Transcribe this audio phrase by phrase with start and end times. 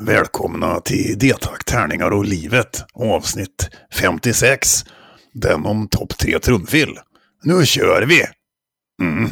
[0.00, 4.84] Välkomna till Detack, tärningar och livet, avsnitt 56.
[5.32, 6.98] Den om topp tre trumfil.
[7.42, 8.22] Nu kör vi!
[9.02, 9.30] Mm.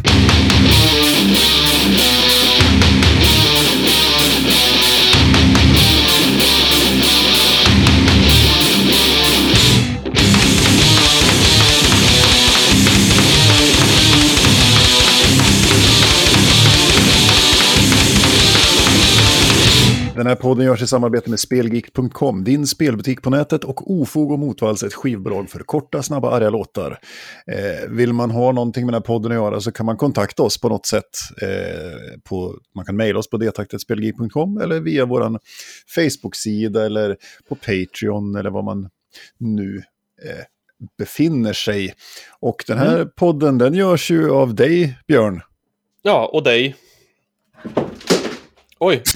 [20.17, 24.39] Den här podden görs i samarbete med Spelgeek.com, din spelbutik på nätet och Ofog och
[24.39, 26.99] Motvalls, ett skivbolag för korta, snabba, arga låtar.
[27.47, 30.43] Eh, vill man ha någonting med den här podden att göra så kan man kontakta
[30.43, 31.11] oss på något sätt.
[31.43, 35.39] Eh, på, man kan mejla oss på detaktetspelgeek.com eller via vår
[35.95, 37.17] Facebook-sida eller
[37.49, 38.89] på Patreon eller vad man
[39.39, 39.83] nu
[40.25, 40.45] eh,
[40.99, 41.95] befinner sig.
[42.41, 43.09] Och den här mm.
[43.17, 45.41] podden den görs ju av dig, Björn.
[46.03, 46.77] Ja, och dig.
[48.79, 49.03] Oj.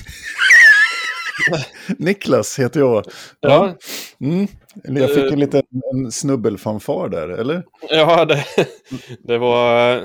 [1.98, 3.04] Niklas heter jag.
[3.40, 3.76] Ja.
[4.20, 4.46] Mm.
[4.84, 5.62] Jag fick en liten
[5.94, 7.62] en snubbelfanfar där, eller?
[7.90, 8.44] Ja, det,
[9.22, 10.02] det var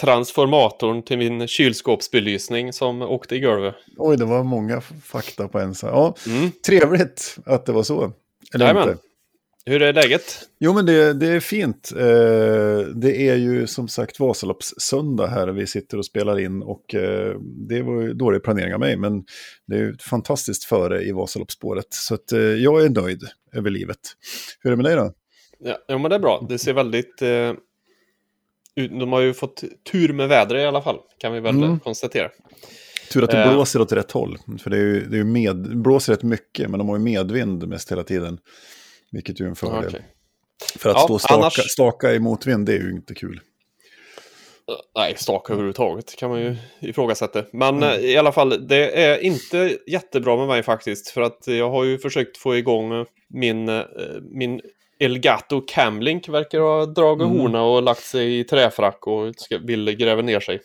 [0.00, 3.74] transformatorn till min kylskåpsbelysning som åkte i golvet.
[3.96, 5.74] Oj, det var många fakta på en.
[5.82, 6.50] Ja, mm.
[6.66, 8.12] Trevligt att det var så.
[8.54, 8.88] Eller Jajamän.
[8.88, 9.02] inte.
[9.68, 10.48] Hur är läget?
[10.58, 11.92] Jo, men det, det är fint.
[11.96, 15.48] Eh, det är ju som sagt Vasaloppssöndag här.
[15.48, 18.96] Vi sitter och spelar in och eh, det var ju dålig planering av mig.
[18.96, 19.24] Men
[19.66, 21.86] det är ju fantastiskt före i Vasaloppsspåret.
[21.90, 23.22] Så att, eh, jag är nöjd
[23.52, 23.98] över livet.
[24.60, 25.12] Hur är det med dig då?
[25.58, 26.46] Ja, ja men det är bra.
[26.48, 27.22] Det ser väldigt...
[28.74, 31.80] De har ju fått tur med vädret i alla fall, kan vi väl mm.
[31.80, 32.28] konstatera.
[33.12, 34.38] Tur att det blåser åt rätt håll.
[34.58, 37.68] För det, är ju, det är med, blåser rätt mycket, men de har ju medvind
[37.68, 38.38] mest hela tiden.
[39.12, 39.86] Vilket ju är en fördel.
[39.86, 40.00] Okay.
[40.78, 41.70] För att ja, stå staka, annars...
[41.70, 43.40] staka i motvind, det är ju inte kul.
[44.96, 47.44] Nej, staka överhuvudtaget kan man ju ifrågasätta.
[47.52, 48.04] Men mm.
[48.04, 51.08] i alla fall, det är inte jättebra med mig faktiskt.
[51.08, 53.84] För att jag har ju försökt få igång min, eh,
[54.22, 54.60] min
[54.98, 57.38] Elgato Camlink verkar ha dragit mm.
[57.38, 60.60] horna och lagt sig i träfrack och ska, vill gräva ner sig.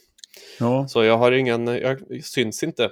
[0.60, 0.88] Ja.
[0.88, 2.90] Så jag har ingen, jag syns inte.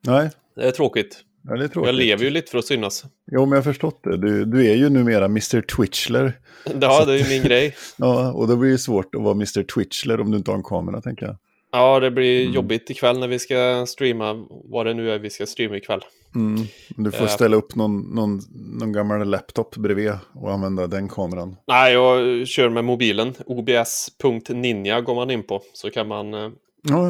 [0.00, 0.30] Nej.
[0.56, 1.24] Det är tråkigt.
[1.48, 1.86] Ja, det är tråkigt.
[1.86, 3.04] Jag lever ju lite för att synas.
[3.32, 4.16] Jo, men jag har förstått det.
[4.16, 5.60] Du, du är ju numera Mr.
[5.60, 6.32] Twitchler.
[6.80, 7.76] Ja, det är ju min grej.
[7.96, 9.62] ja, och då blir det svårt att vara Mr.
[9.62, 11.36] Twitchler om du inte har en kamera, tänker jag.
[11.72, 12.54] Ja, det blir mm.
[12.54, 16.00] jobbigt ikväll när vi ska streama vad det nu är vi ska streama ikväll.
[16.34, 16.66] Mm.
[16.88, 18.40] Du får uh, ställa upp någon, någon,
[18.80, 21.56] någon gammal laptop bredvid och använda den kameran.
[21.66, 23.34] Nej, jag kör med mobilen.
[23.46, 25.62] obs.ninja går man in på.
[25.72, 26.52] Så kan man uh, oh,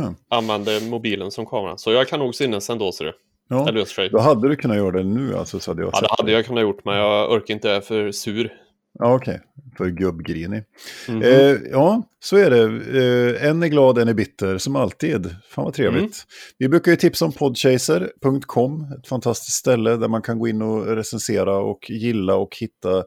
[0.03, 0.15] ja.
[0.29, 1.77] använda mobilen som kamera.
[1.77, 3.13] Så jag kan nog synas ändå, ser du.
[3.49, 5.61] Ja, då hade du kunnat göra det nu alltså.
[5.61, 7.81] Så hade jag ja, det hade jag kunnat gjort, men jag orkar inte, jag är
[7.81, 8.53] för sur.
[8.99, 9.35] Ja, okej.
[9.35, 9.41] Okay.
[9.77, 10.63] För gubbgrinig.
[11.09, 11.55] Mm -hmm.
[11.55, 12.63] eh, ja, så är det.
[12.63, 15.37] Eh, en är glad, en är bitter, som alltid.
[15.49, 16.03] Fan vad trevligt.
[16.03, 16.13] Mm.
[16.59, 20.87] Vi brukar ju tipsa om podchaser.com, ett fantastiskt ställe där man kan gå in och
[20.87, 23.05] recensera och gilla och hitta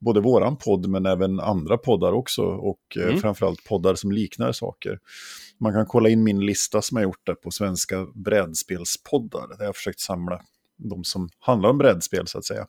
[0.00, 2.42] både våran podd men även andra poddar också.
[2.42, 3.18] Och eh, mm.
[3.18, 4.98] framförallt poddar som liknar saker.
[5.60, 9.48] Man kan kolla in min lista som jag gjort där på svenska brädspelspoddar.
[9.48, 10.40] Där jag har försökt samla
[10.76, 12.66] de som handlar om brädspel så att säga.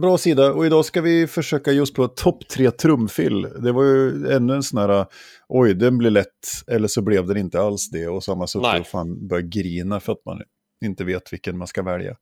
[0.00, 3.42] Bra sida, och idag ska vi försöka just på topp tre trumfill.
[3.42, 5.06] Det var ju ännu en sån här,
[5.48, 6.28] oj, den blir lätt,
[6.66, 8.08] eller så blev den inte alls det.
[8.08, 10.42] Och så har man suttit och fan börjat grina för att man
[10.84, 12.16] inte vet vilken man ska välja.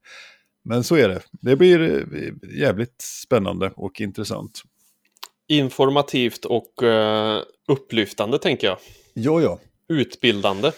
[0.63, 1.21] Men så är det.
[1.31, 1.81] Det blir
[2.15, 4.61] eh, jävligt spännande och intressant.
[5.47, 8.77] Informativt och uh, upplyftande tänker jag.
[9.13, 9.59] Ja, ja
[9.91, 10.71] utbildande.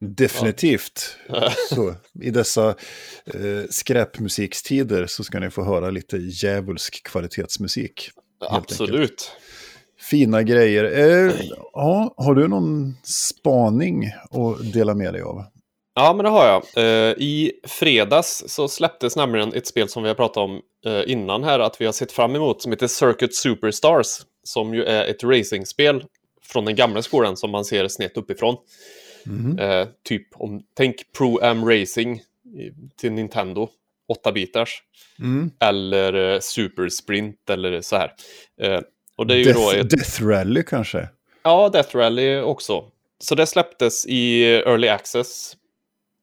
[0.00, 1.16] Definitivt.
[1.28, 1.52] Ja.
[1.68, 2.68] så, I dessa
[3.26, 8.10] eh, skräpmusikstider så ska ni få höra lite djävulsk kvalitetsmusik.
[8.40, 9.00] Absolut.
[9.00, 9.30] Enkelt.
[10.00, 10.84] Fina grejer.
[10.84, 11.34] Eh,
[11.72, 15.44] ja, har du någon spaning att dela med dig av?
[15.94, 16.62] Ja, men det har jag.
[16.76, 21.44] Eh, I fredags så släpptes nämligen ett spel som vi har pratat om eh, innan
[21.44, 24.06] här, att vi har sett fram emot, som heter Circuit Superstars,
[24.44, 26.04] som ju är ett racingspel
[26.46, 28.56] från den gamla skolan som man ser snett uppifrån.
[29.26, 29.58] Mm.
[29.58, 32.22] Eh, typ om, tänk Pro Am Racing
[33.00, 33.68] till Nintendo,
[34.08, 34.82] 8 bitars.
[35.18, 35.50] Mm.
[35.60, 38.12] Eller eh, Super Sprint eller så här.
[38.60, 38.80] Eh,
[39.16, 39.90] och det är ju Death, då ett...
[39.90, 41.08] Death Rally kanske?
[41.42, 42.84] Ja, Death Rally också.
[43.18, 45.56] Så det släpptes i Early Access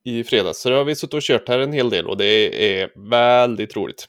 [0.04, 0.60] i fredags.
[0.60, 3.76] Så det har vi suttit och kört här en hel del och det är väldigt
[3.76, 4.08] roligt.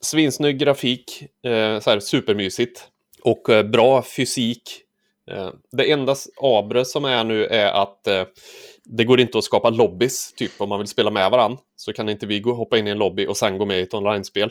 [0.00, 2.88] Svinsnygg grafik, eh, så här supermysigt.
[3.22, 4.62] Och eh, bra fysik
[5.72, 8.24] det enda abre som är nu är att eh,
[8.84, 11.58] det går inte att skapa lobbys, typ om man vill spela med varandra.
[11.76, 13.82] Så kan inte vi gå, hoppa in i en lobby och sen gå med i
[13.82, 14.50] ett online-spel.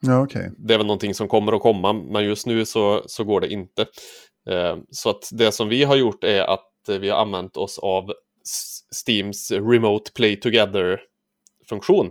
[0.00, 0.48] Ja, okay.
[0.58, 3.48] Det är väl någonting som kommer att komma, men just nu så, så går det
[3.48, 3.82] inte.
[4.50, 8.12] Eh, så att det som vi har gjort är att vi har använt oss av
[8.92, 11.00] Steams Remote Play Together
[11.64, 12.10] multiplayer-funktion.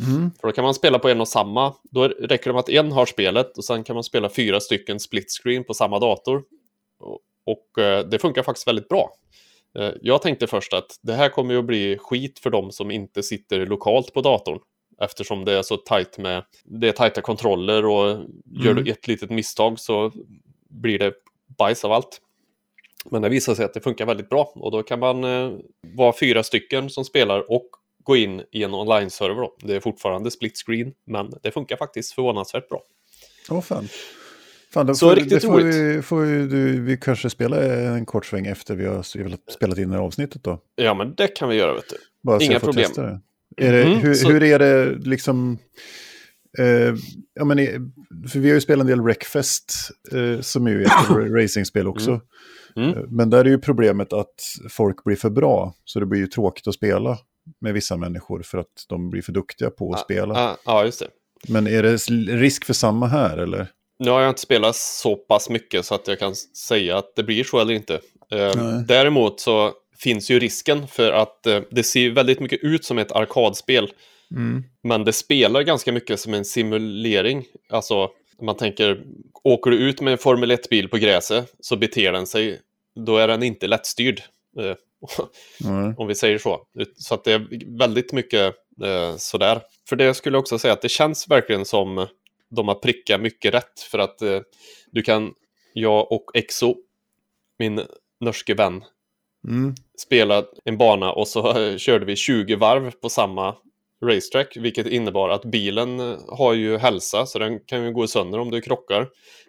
[0.00, 0.30] Mm.
[0.40, 1.74] För då kan man spela på en och samma.
[1.90, 5.00] Då räcker det med att en har spelet och sen kan man spela fyra stycken
[5.00, 6.42] split screen på samma dator.
[7.46, 9.10] Och, eh, det funkar faktiskt väldigt bra.
[9.78, 12.90] Eh, jag tänkte först att det här kommer ju att bli skit för de som
[12.90, 14.58] inte sitter lokalt på datorn.
[15.00, 18.08] Eftersom det är så tajt med, det är tajta kontroller och
[18.64, 18.84] gör Mm.
[18.84, 20.12] du ett litet misstag så
[20.68, 21.12] blir det
[21.58, 22.20] bajs av allt.
[23.10, 25.52] Men det visar sig att det funkar väldigt bra och då kan man eh,
[25.96, 27.66] vara fyra stycken som spelar och
[28.02, 29.48] gå in i en online-server.
[29.62, 32.82] Det är fortfarande split screen, men det funkar faktiskt förvånansvärt bra.
[33.50, 33.88] Åh fan.
[34.72, 35.74] Fan då Så får, riktigt det får roligt.
[35.74, 37.64] vi, får ju du, vi kanske spela
[37.96, 39.02] en kort sväng efter vi har
[39.52, 40.60] spelat in det här avsnittet då.
[40.76, 41.96] Ja, men det kan vi göra, vet du.
[42.22, 42.90] Bara Inga problem.
[42.96, 43.20] det.
[43.56, 45.58] Är det Mm, hur, så- hur är det liksom...
[46.58, 46.94] Eh,
[47.34, 47.56] ja, men,
[48.28, 49.72] för vi har ju spelat en del Wreckfest,
[50.12, 50.92] eh, som är ju ett
[51.42, 52.20] racingspel också.
[52.76, 52.90] Mm.
[52.90, 54.34] Eh, Men där är ju problemet att
[54.70, 57.18] folk blir för bra, så det blir ju tråkigt att spela
[57.60, 60.34] med vissa människor för att de blir för duktiga på att spela.
[60.34, 61.06] Ja, ja, just det.
[61.48, 61.96] Men är det
[62.36, 63.68] risk för samma här eller?
[63.98, 66.34] Nu har jag inte spelat så pass mycket så att jag kan
[66.68, 67.94] säga att det blir så eller inte.
[68.32, 68.84] Eh, Nej.
[68.88, 73.12] däremot så finns ju risken för att eh, det ser väldigt mycket ut som ett
[73.12, 73.92] arkadspel.
[74.82, 77.44] Men det spelar ganska mycket som en simulering.
[77.70, 78.10] Alltså,
[78.42, 79.02] man tänker,
[79.44, 82.60] åker du ut med en Formel 1-bil på gräset så beter den sig,
[83.06, 84.22] då är den inte lättstyrd.
[84.56, 85.94] Nej.
[85.96, 86.60] om vi säger så.
[86.98, 88.54] Så att det är väldigt mycket
[88.84, 89.60] eh, sådär.
[89.88, 92.06] För det skulle jag också säga att det känns verkligen som
[92.50, 93.80] de har prickat mycket rätt.
[93.80, 94.40] För att eh,
[94.92, 95.34] du kan,
[95.72, 96.74] jag och Exo,
[97.58, 97.82] min
[98.20, 98.84] norske vän,
[99.48, 99.74] Mm.
[99.98, 103.54] spela en bana och så eh, körde vi 20 varv på samma
[104.04, 108.38] racetrack, vilket innebar att bilen eh, har ju hälsa, så den kan ju gå sönder
[108.38, 109.00] om du krockar.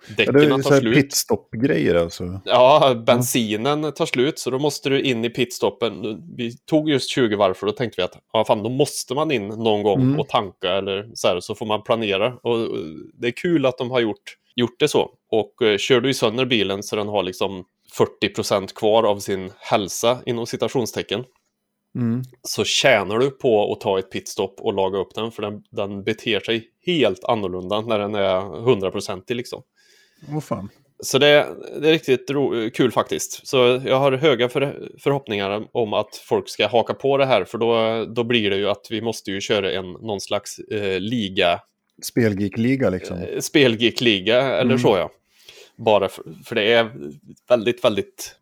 [0.08, 0.96] Ja, det Däcken är så tar slut.
[0.96, 2.42] pitstop-grejer alltså.
[2.46, 6.22] Ja, bensinen tar slut så då måste du in i pitstoppen.
[6.38, 9.32] Vi tog just 20 varv för då tänkte vi att ja, fan, då måste man
[9.32, 10.20] in någon gång Mm.
[10.20, 12.34] och tanka eller så här så får man planera.
[12.44, 12.68] Och och
[13.22, 14.24] det är kul att de har gjort,
[14.56, 15.10] gjort det så.
[15.32, 17.64] Och eh, kör du i sönder bilen så den har liksom
[17.98, 21.24] 40% kvar av sin hälsa inom citationstecken
[21.96, 22.24] Mm.
[22.44, 26.04] så tjänar du på att ta ett pitstop och laga upp den för den, den
[26.04, 29.62] beter sig helt annorlunda när den är 100% liksom.
[30.34, 30.70] Åh fan.
[31.00, 31.48] Så det,
[31.82, 33.48] det är riktigt ro, kul faktiskt.
[33.48, 37.58] Så jag har höga för, förhoppningar om att folk ska haka på det här, för
[37.58, 41.60] då, då blir det ju att vi måste ju köra en, någon slags eh, liga,
[42.04, 43.18] Spelgeek-liga liksom.
[43.18, 44.80] eh, spelgeek-liga eller Mm.
[44.80, 45.12] så ja.
[45.76, 46.92] Bara för, för det är
[47.50, 48.36] väldigt, väldigt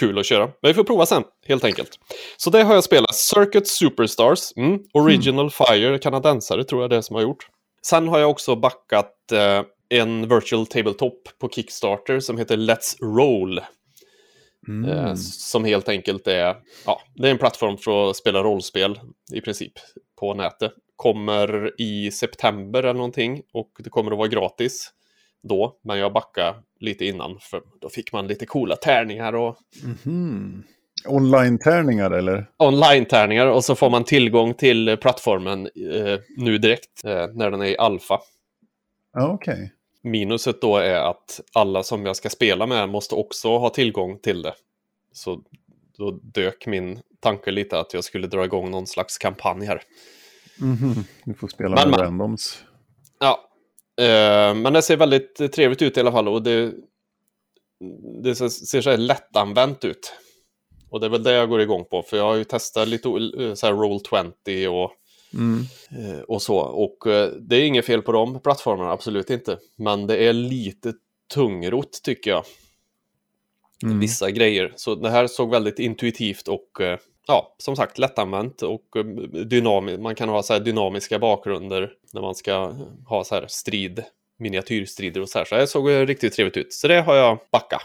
[0.00, 0.44] kul att köra.
[0.44, 1.98] Men vi får prova sen, helt enkelt.
[2.36, 3.14] Så det har jag spelat.
[3.14, 4.80] Circuit Superstars, mm.
[4.94, 7.46] Original Fire, kanadensare tror jag det är som har gjort.
[7.86, 13.60] Sen har jag också backat eh, en virtual tabletop på Kickstarter som heter Let's Roll.
[14.68, 14.90] Mm.
[14.90, 16.56] Eh, som helt enkelt är,
[16.86, 19.00] ja, det är en plattform för att spela rollspel
[19.34, 19.72] i princip
[20.20, 20.72] på nätet.
[20.96, 24.92] Kommer i september eller någonting och det kommer att vara gratis
[25.42, 29.56] då, men jag backar lite innan för då fick man lite coola tärningar och
[30.04, 30.62] Mhm.
[31.08, 32.50] Online-tärningar eller?
[32.56, 37.66] online-tärningar och så får man tillgång till plattformen eh, nu direkt eh, när den är
[37.66, 38.20] i alfa.
[39.18, 39.72] Okej.
[40.02, 44.42] Minuset då är att alla som jag ska spela med måste också ha tillgång till
[44.42, 44.54] det.
[45.12, 45.42] Så
[45.98, 49.82] då dök min tanke lite att jag skulle dra igång någon slags kampanj här.
[50.60, 50.94] Mhm.
[51.24, 52.64] Du får spela Men, med randoms.
[53.20, 53.48] Ja,
[54.54, 56.72] men det ser väldigt eh, trevligt ut i alla fall och det,
[58.22, 60.12] det ser, så här lättanvänt ut.
[60.90, 63.08] Och det är väl det jag går igång på, för jag har ju testat lite
[63.08, 64.92] eh, så här Roll20 och,
[65.34, 65.64] Mm.
[65.90, 66.56] eh, och så.
[66.58, 69.58] Och eh, det är inget fel på de plattformarna, absolut inte.
[69.76, 70.92] Men det är lite
[71.34, 72.44] tungrot tycker jag.
[73.84, 74.00] Mm.
[74.00, 74.72] vissa grejer.
[74.76, 79.04] Så det här såg väldigt intuitivt och eh, ja, som sagt lättanvänt och eh,
[79.44, 82.74] dynami- man kan ha så här dynamiska bakgrunder när man ska
[83.06, 84.04] ha så här strid,
[84.38, 85.44] miniatyrstrider och så här.
[85.44, 86.72] Så det såg eh, riktigt trevligt ut.
[86.72, 87.82] Så det har jag backat.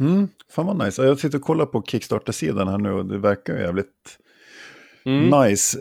[0.00, 0.28] Mm.
[0.50, 1.04] Fan vad nice.
[1.04, 4.18] Jag sitter och kollar på Kickstarter-sidan här nu och det verkar jävligt
[5.04, 5.48] Mm.
[5.50, 5.78] nice.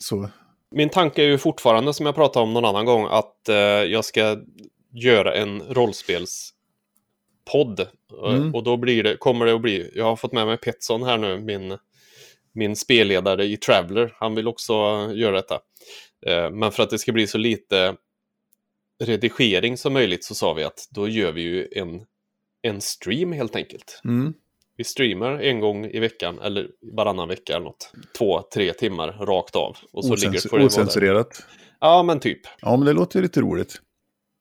[0.00, 0.28] Så.
[0.70, 4.04] Min tanke är ju fortfarande, som jag pratade om någon annan gång, att eh, jag
[4.04, 4.36] ska
[4.92, 7.80] göra en rollspelspodd.
[7.80, 7.86] Eh,
[8.24, 8.54] Mm.
[8.54, 11.18] Och då blir det, kommer det att bli, jag har fått med mig Petson här
[11.18, 11.78] nu, min,
[12.58, 14.14] min spelledare i Traveller.
[14.18, 14.72] Han vill också
[15.14, 15.60] göra detta.
[16.26, 17.96] Eh, men för att det ska bli så lite
[19.04, 22.04] redigering som möjligt så sa vi att då gör vi ju en,
[22.62, 24.00] en stream helt enkelt.
[24.04, 24.34] Mm.
[24.76, 27.92] Vi streamar en gång i veckan eller varannan vecka eller något.
[28.18, 29.76] Två, tre timmar rakt av.
[29.92, 31.46] Och så ligger, Ocens- får det ocensurerat.
[31.80, 32.40] Ja, men typ.
[32.60, 33.80] Ja, men det låter lite roligt.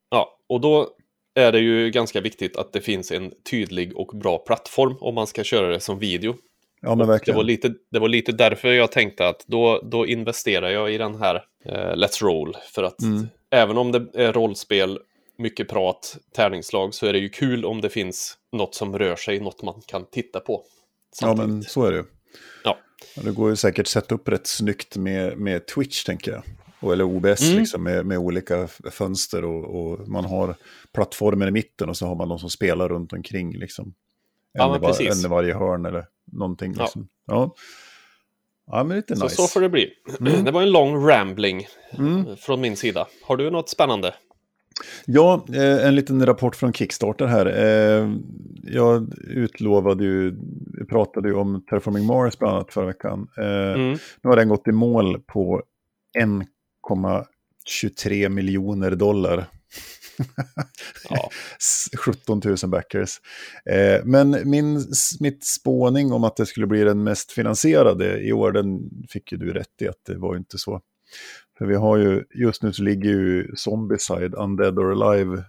[0.09, 0.89] Ja, och då
[1.35, 5.27] är det ju ganska viktigt att det finns en tydlig och bra plattform om man
[5.27, 6.35] ska köra det som video.
[6.81, 7.35] Ja, men verkligen.
[7.35, 10.97] Det var, lite, det var lite därför jag tänkte att då, då investerar jag i
[10.97, 12.57] den här eh, Let's Roll.
[12.73, 13.27] För att Mm.
[13.51, 14.99] även om det är rollspel,
[15.37, 19.39] mycket prat, tärningslag, så är det ju kul om det finns något som rör sig,
[19.39, 20.63] något man kan titta på.
[21.21, 21.49] Ja, samtidigt.
[21.51, 22.03] men så är det ju.
[22.63, 22.77] Ja.
[23.15, 26.43] Ja, Det går ju säkert att sätta upp rätt snyggt med, med Twitch, tänker jag.
[26.79, 27.59] Och, eller OBS, Mm.
[27.59, 30.55] liksom, med, med olika fönster och, och man har
[30.93, 33.57] plattformen i mitten och så har man de som spelar runt omkring.
[33.57, 33.93] Liksom.
[34.57, 35.23] Ja, var, precis.
[35.23, 36.73] en i varje hörn eller någonting.
[36.77, 36.83] Ja.
[36.83, 37.07] Liksom.
[37.27, 37.55] Ja.
[38.71, 39.35] ja, men lite Så, nice.
[39.35, 39.89] så får det bli.
[40.19, 40.43] Mm.
[40.43, 42.27] Det var en lång rambling Mm.
[42.27, 43.07] eh, från min sida.
[43.23, 44.13] Har du något spännande?
[45.05, 47.45] Ja, eh, en liten rapport från Kickstarter här.
[47.45, 48.11] Eh,
[48.63, 50.35] jag utlovade ju,
[50.89, 53.27] pratade ju om Terraforming Mars bland annat förra veckan.
[53.37, 53.91] Mm.
[53.91, 53.99] Nu
[54.29, 55.63] har den gått i mål på
[56.19, 59.45] 1,23 miljoner dollar.
[61.09, 61.29] Ja.
[61.97, 63.21] 17 000 backers.
[63.65, 64.83] Eh, men min,
[65.19, 69.37] mitt spåning om att det skulle bli den mest finansierade i år, den fick ju
[69.37, 70.81] du rätt i att det var ju inte så.
[71.57, 75.43] För vi har ju, just nu så ligger ju Zombieside, Undead or Alive,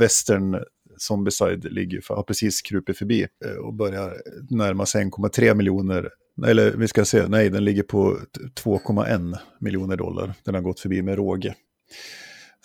[0.00, 0.64] Western
[0.96, 4.16] Zombieside ligger ju, för, har precis krupit förbi eh, och börjar
[4.50, 6.08] närma sig 1,3 miljoner.
[6.46, 8.18] Eller vi ska se, nej den ligger på
[8.64, 10.34] 2,1 miljoner dollar.
[10.44, 11.54] Den har gått förbi med råge.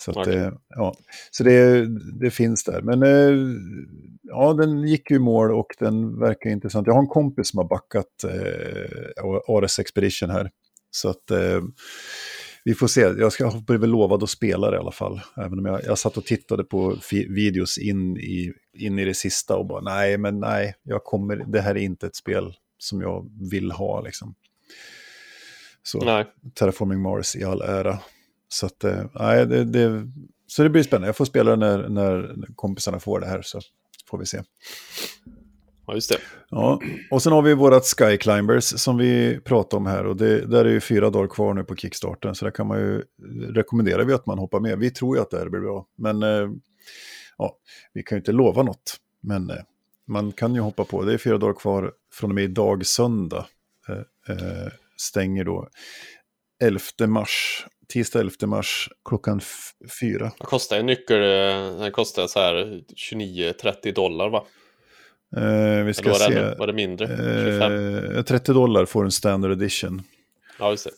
[0.00, 0.36] Så, att, Okej.
[0.36, 0.94] eh, ja.
[1.30, 1.86] så det,
[2.20, 2.82] det finns där.
[2.82, 3.58] Men eh,
[4.22, 6.86] ja, den gick ju i mål och den verkar intressant.
[6.86, 10.50] Jag har en kompis som har backat eh, Ares Expedition här.
[10.90, 11.60] Så att eh,
[12.64, 13.00] vi får se.
[13.00, 15.20] Jag ska blivit lovad att spela det i alla fall.
[15.36, 16.96] Även om jag, jag satt och tittade på
[17.28, 21.60] videos in i, in i det sista och bara nej, men nej, jag kommer, det
[21.60, 24.34] här är inte ett spel som jag vill ha liksom.
[25.82, 26.26] Så Nej.
[26.54, 27.98] Terraforming Mars i all ära.
[28.48, 30.10] Så att, nej, det, det,
[30.46, 31.08] så det blir spännande.
[31.08, 33.60] Jag får spela när, när kompisarna får det här så
[34.10, 34.42] får vi se.
[35.88, 36.18] Ja, just det.
[36.50, 40.46] Ja, och sen har vi vårat Sky Climbers som vi pratade om här och det,
[40.46, 43.02] där är ju fyra dagar kvar nu på Kickstarten så där kan man ju
[43.48, 44.78] rekommendera vi att man hoppar med.
[44.78, 46.48] Vi tror ju att det här blir bra, men eh,
[47.38, 47.56] ja,
[47.92, 48.96] vi kan ju inte lova något.
[49.20, 49.56] Men eh,
[50.06, 51.04] man kan ju hoppa på.
[51.04, 53.46] Det är fyra dagar kvar från och med idag söndag.
[54.28, 55.68] Eh, stänger då
[56.62, 59.40] 11 mars, tisdag 11 mars klockan
[60.00, 60.32] fyra.
[60.38, 61.16] Vad kostar en nyckel?
[61.16, 64.44] eh, Den kostar så här 29-30 dollar va?
[65.36, 66.34] Eh, vi Eller ska var, se.
[66.34, 67.06] det, var det mindre?
[67.06, 68.16] 25?
[68.16, 70.02] Eh, 30 dollar får en standard edition.
[70.58, 70.90] Ja, just det.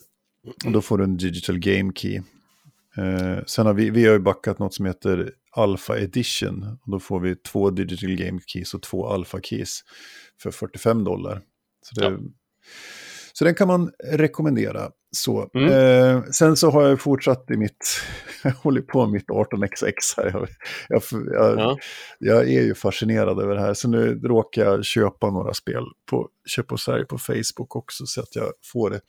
[0.65, 2.15] Och då får du en digital game key.
[2.97, 6.77] Eh, sen har vi, vi har ju backat något som heter Alpha Edition.
[6.85, 9.79] Och då får vi två digital game keys och två alpha keys
[10.41, 11.41] för 45 dollar.
[11.85, 12.17] Så, det, Ja.
[13.33, 14.91] så den kan man rekommendera.
[15.15, 15.49] Så.
[15.53, 15.71] Mm.
[15.71, 18.01] Eh, sen så har jag fortsatt i mitt,
[18.43, 20.25] jag håller på med mitt 18xx här.
[20.25, 20.47] Jag,
[20.89, 21.01] jag,
[21.33, 21.77] jag, Ja.
[22.19, 23.73] jag är ju fascinerad över det här.
[23.73, 28.05] Så nu råkar jag köpa några spel på Köp och sälj på Facebook också.
[28.05, 29.01] Så att jag får det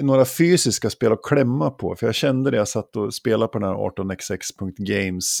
[0.00, 1.96] några fysiska spel att klämma på.
[1.96, 5.38] För jag kände det, jag satt och spelade på den här 18xx.games.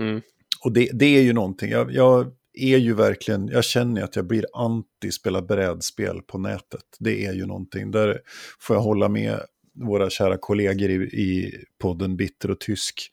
[0.00, 0.20] Mm.
[0.64, 4.26] Och det, det är ju någonting, jag, jag är ju verkligen, jag känner att jag
[4.26, 6.84] blir anti spela brädspel på nätet.
[6.98, 8.20] Det är ju någonting, där
[8.60, 9.40] får jag hålla med
[9.74, 13.10] våra kära kollegor i, i podden Bitter och Tysk.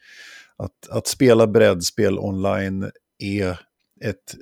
[0.57, 3.59] Att, att spela brädspel online är
[4.01, 4.35] ett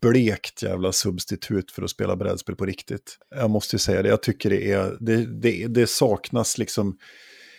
[0.00, 3.18] blekt jävla substitut för att spela brädspel på riktigt.
[3.30, 6.98] Jag måste ju säga det, jag tycker det är, det, det, det saknas liksom,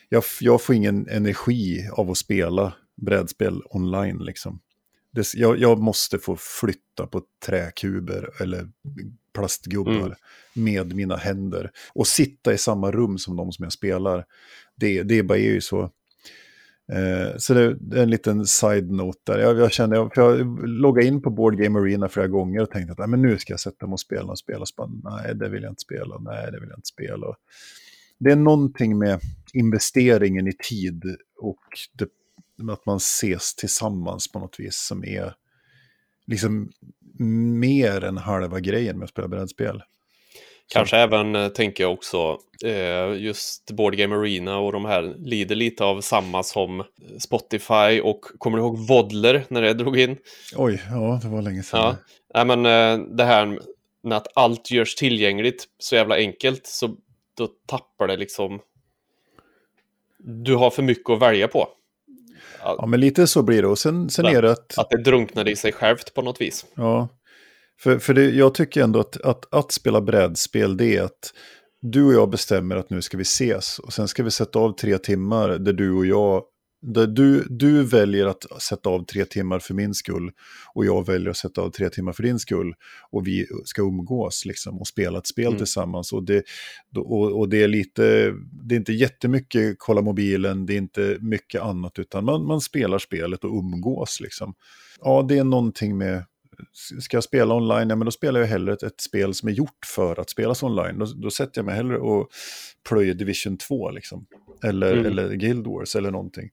[0.10, 4.60] jag, jag får ingen energi av att spela brädspel online liksom.
[5.16, 8.70] Det, jag, jag måste få flytta på träkuber eller
[9.34, 10.16] plastgubbar Mm.
[10.54, 11.72] med mina händer.
[11.94, 14.26] Och sitta i samma rum som de som jag spelar.
[14.76, 15.82] Det, det bara är ju så.
[16.92, 19.40] Eh, så det, det är en liten side-note där.
[19.40, 22.92] Jag, jag kände, jag, jag loggade in på Board Game Arena flera gånger och tänkte
[22.92, 24.60] att "Nej, men nu ska jag sätta mig och spela och spela.
[24.60, 26.18] Och bara, nej, det vill jag inte spela.
[26.20, 27.28] Nej, det vill jag inte spela.
[27.28, 27.36] Och
[28.20, 29.20] det är någonting med
[29.54, 31.04] investeringen i tid
[31.42, 31.60] och
[31.94, 32.08] det,
[32.70, 35.34] att man ses tillsammans på något vis som är
[36.28, 36.72] liksom
[37.60, 39.82] mer än halva grejen med att spela brädspel.
[40.68, 45.56] Kanske även, eh, tänker jag också, eh, just Board Game Arena och de här lider
[45.56, 46.84] lite av samma som
[47.20, 50.18] Spotify och kommer du ihåg Vodler när det drog in?
[50.56, 51.80] Oj, ja, det var länge sedan.
[51.80, 51.96] Ja,
[52.34, 53.60] Nej, men eh, det här
[54.04, 56.96] med att allt görs tillgängligt så jävla enkelt så
[57.38, 58.60] då tappar det liksom.
[60.18, 61.68] Du har för mycket att välja på.
[62.66, 63.68] Ja, men lite så blir det.
[63.68, 64.78] Och sen, sen är det att...
[64.78, 66.66] Att det drunknar i sig självt på något vis.
[66.76, 67.08] Ja,
[67.80, 71.34] för, för det, jag tycker ändå att, att att spela brädspel det är att
[71.82, 73.80] du och jag bestämmer att nu ska vi ses.
[73.80, 76.44] Och sen ska vi sätta av tre timmar där du och jag
[76.88, 80.32] Du, du väljer att sätta av tre timmar för min skull
[80.74, 82.74] och jag väljer att sätta av tre timmar för din skull.
[83.12, 85.58] Och vi ska umgås liksom, och spela ett spel mm.
[85.58, 86.14] tillsammans.
[86.14, 86.44] Och det,
[86.96, 91.62] och, och det är lite, det är inte jättemycket kolla mobilen, det är inte mycket
[91.62, 94.20] annat, utan man, man spelar spelet och umgås.
[94.22, 94.54] Liksom.
[95.02, 96.24] Ja, det är någonting med
[97.02, 99.54] ska jag spela online, ja, men då spelar jag hellre ett, ett, spel som är
[99.54, 101.00] gjort för att spelas online.
[101.00, 102.30] Då, då sätter jag mig hellre och
[102.90, 104.26] plöjer Division 2, liksom.
[104.64, 105.06] Eller, mm.
[105.06, 106.50] eller Guild Wars eller någonting.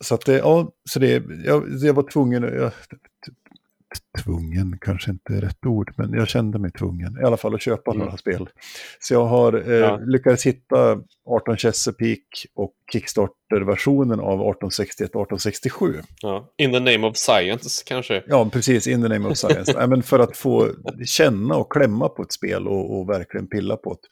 [0.00, 2.72] Så att det, ja, så det, jag, jag var tvungen, jag,
[4.24, 7.62] tvungen kanske inte är rätt ord, men jag kände mig tvungen i alla fall att
[7.62, 8.04] köpa mm.
[8.04, 8.48] några spel.
[9.00, 10.00] Så jag har eh, ja.
[10.06, 16.02] lyckats hitta 18 Chesapeake och Kickstarter-versionen av 1861-1867.
[16.20, 16.52] Ja.
[16.56, 18.22] In the name of science kanske?
[18.26, 19.72] Ja, precis, in the name of science.
[19.76, 20.70] ja, men för att få
[21.06, 24.08] känna och klämma på ett spel och, och verkligen pilla på det.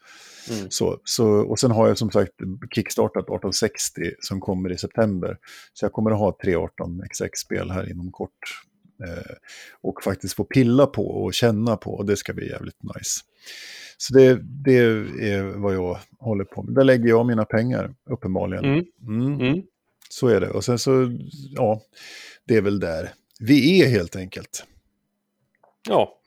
[0.49, 0.67] Mm.
[0.69, 2.31] Så, så, och sen har jag som sagt
[2.75, 5.37] kickstartat 1860 som kommer i september.
[5.73, 8.39] Så jag kommer att ha tre 18 XX-spel här inom kort.
[9.03, 9.35] Eh,
[9.81, 11.93] och faktiskt få pilla på och känna på.
[11.93, 13.21] Och det ska bli jävligt nice.
[13.97, 16.75] Så det, det är vad jag håller på med.
[16.75, 18.65] Där lägger jag mina pengar, uppenbarligen.
[18.65, 18.85] Mm.
[19.07, 19.41] Mm.
[19.41, 19.63] Mm.
[20.09, 20.49] Så är det.
[20.49, 21.17] Och sen så,
[21.55, 21.81] ja,
[22.45, 24.65] det är väl där vi är helt enkelt.
[25.89, 26.19] Ja.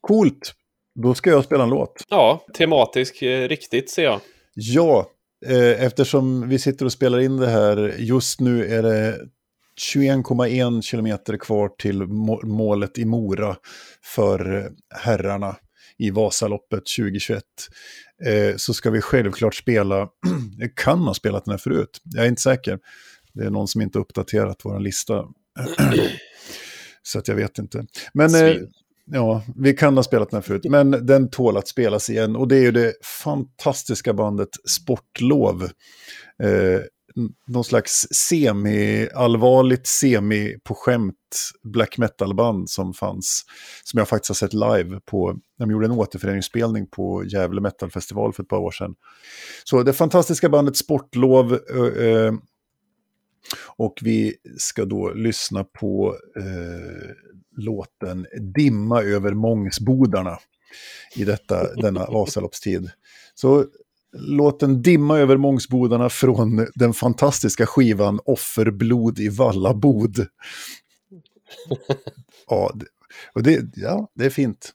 [0.00, 0.54] Coolt.
[0.94, 2.04] Då ska jag spela en låt.
[2.08, 4.20] Ja, tematisk eh, riktigt ser jag.
[4.54, 5.10] Ja,
[5.46, 7.94] eh, eftersom vi sitter och spelar in det här.
[7.98, 9.18] Just nu är det
[9.82, 12.02] 21,1 kilometer kvar till
[12.44, 13.56] målet i Mora
[14.02, 15.56] för herrarna
[15.98, 17.42] i Vasaloppet 2021.
[18.26, 20.08] Eh, så ska vi självklart spela,
[20.58, 22.78] jag kan ha spelat den här förut, jag är inte säker.
[23.32, 25.24] Det är någon som inte uppdaterat vår lista.
[27.02, 27.86] så att jag vet inte.
[28.14, 28.56] Men eh,
[29.04, 32.36] ja, vi kan ha spelat den här förut, men den tål att spelas igen.
[32.36, 35.62] Och det är ju det fantastiska bandet Sportlov.
[36.42, 36.80] Eh,
[37.46, 41.14] någon slags semi-allvarligt, semi på skämt
[41.62, 43.44] black metal-band som fanns.
[43.84, 48.32] Som jag faktiskt har sett live på, de gjorde en återföreningsspelning på Gävle Metal Festival
[48.32, 48.94] för ett par år sedan.
[49.64, 51.52] Så det fantastiska bandet Sportlov.
[51.52, 52.32] Eh,
[53.76, 57.10] och vi ska då lyssna på eh,
[57.56, 60.38] låten Dimma över Mångsbodarna
[61.16, 62.90] i detta, denna Vasaloppstid.
[63.34, 63.64] Så
[64.12, 70.26] låten dimma över Mångsbodarna från den fantastiska skivan Offerblod i Vallabod.
[72.48, 72.86] ja, det,
[73.34, 74.72] och det, ja, det är fint.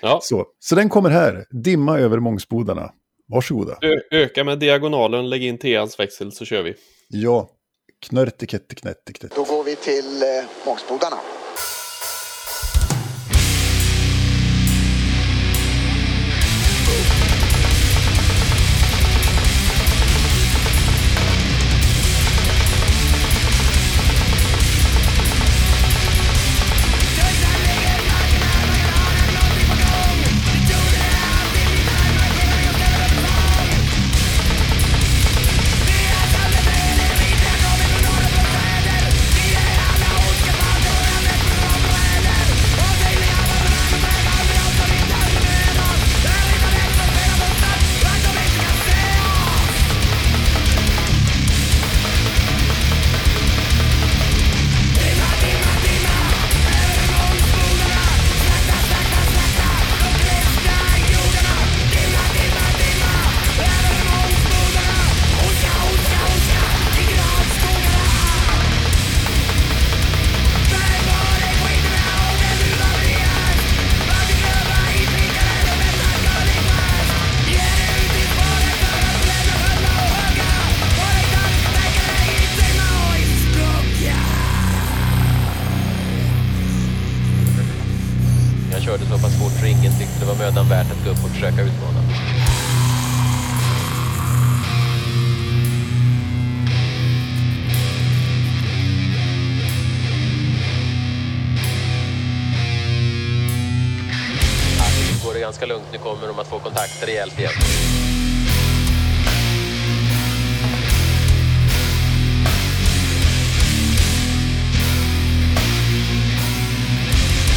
[0.00, 0.18] Ja.
[0.22, 2.92] Så, så den kommer här, Dimma över Mångsbodarna.
[3.28, 3.78] Varsågoda.
[3.82, 6.74] Ö öka med diagonalen, lägg in T-ans växel så kör vi.
[7.08, 7.50] Ja,
[8.06, 9.32] knörtikettiknättiknätt.
[9.36, 11.16] Då går vi till eh, Mångsbodarna.
[107.02, 107.52] Rejält igen.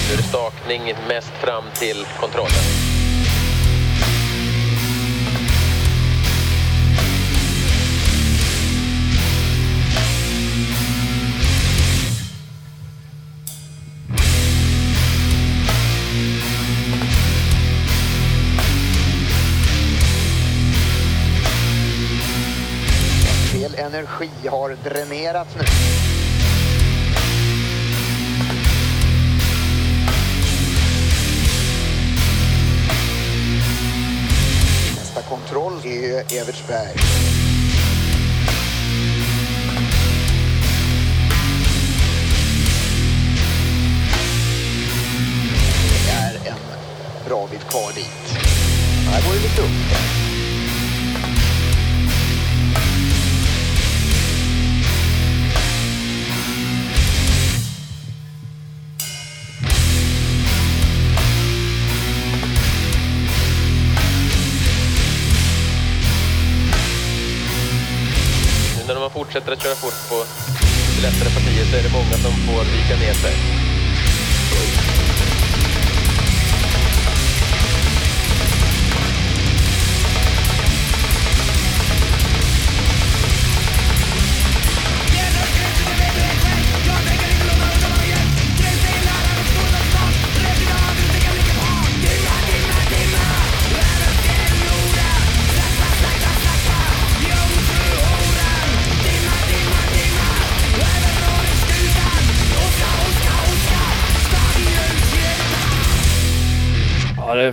[0.07, 2.94] Nu är det stakning mest fram till kontrollen.
[23.95, 25.61] Energi har dränerats nu.
[34.95, 36.95] Nästa kontroll är Evertsberg.
[46.05, 46.59] Det är en
[47.27, 48.37] bra bit kvar dit.
[49.07, 50.24] Här går det lite upp.
[69.35, 70.25] Fortsätter att köra fort på
[70.95, 73.64] det lättare partier så är det många som får vika ner sig.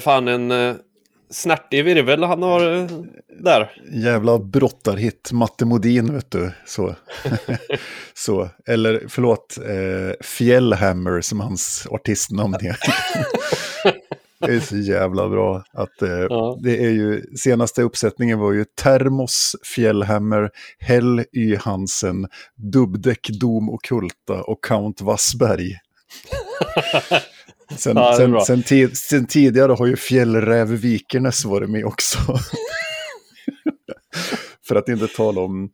[0.02, 0.76] Fan en uh,
[1.32, 2.86] snärtig virvel han har eh,
[3.42, 3.70] där.
[3.92, 6.52] Jävla brottarhit, Matte Modin vet du.
[6.66, 6.94] Så.
[8.14, 8.48] så.
[8.66, 12.76] Eller förlåt, eh, Fjällhammer som hans artistnamn är.
[14.46, 16.58] det är så jävla bra att eh, Ja.
[16.62, 22.26] det är ju, senaste uppsättningen var ju Termos, Fjällhammer, Hell Y Hansen,
[22.72, 25.72] Dubbdäck, Dom och Kulta och Count Wassberg.
[27.76, 32.18] Sen, Ja, sen, sen, tid, sen tidigare har ju Fjällräv Vikernes varit med också.
[34.68, 35.70] För att inte tala om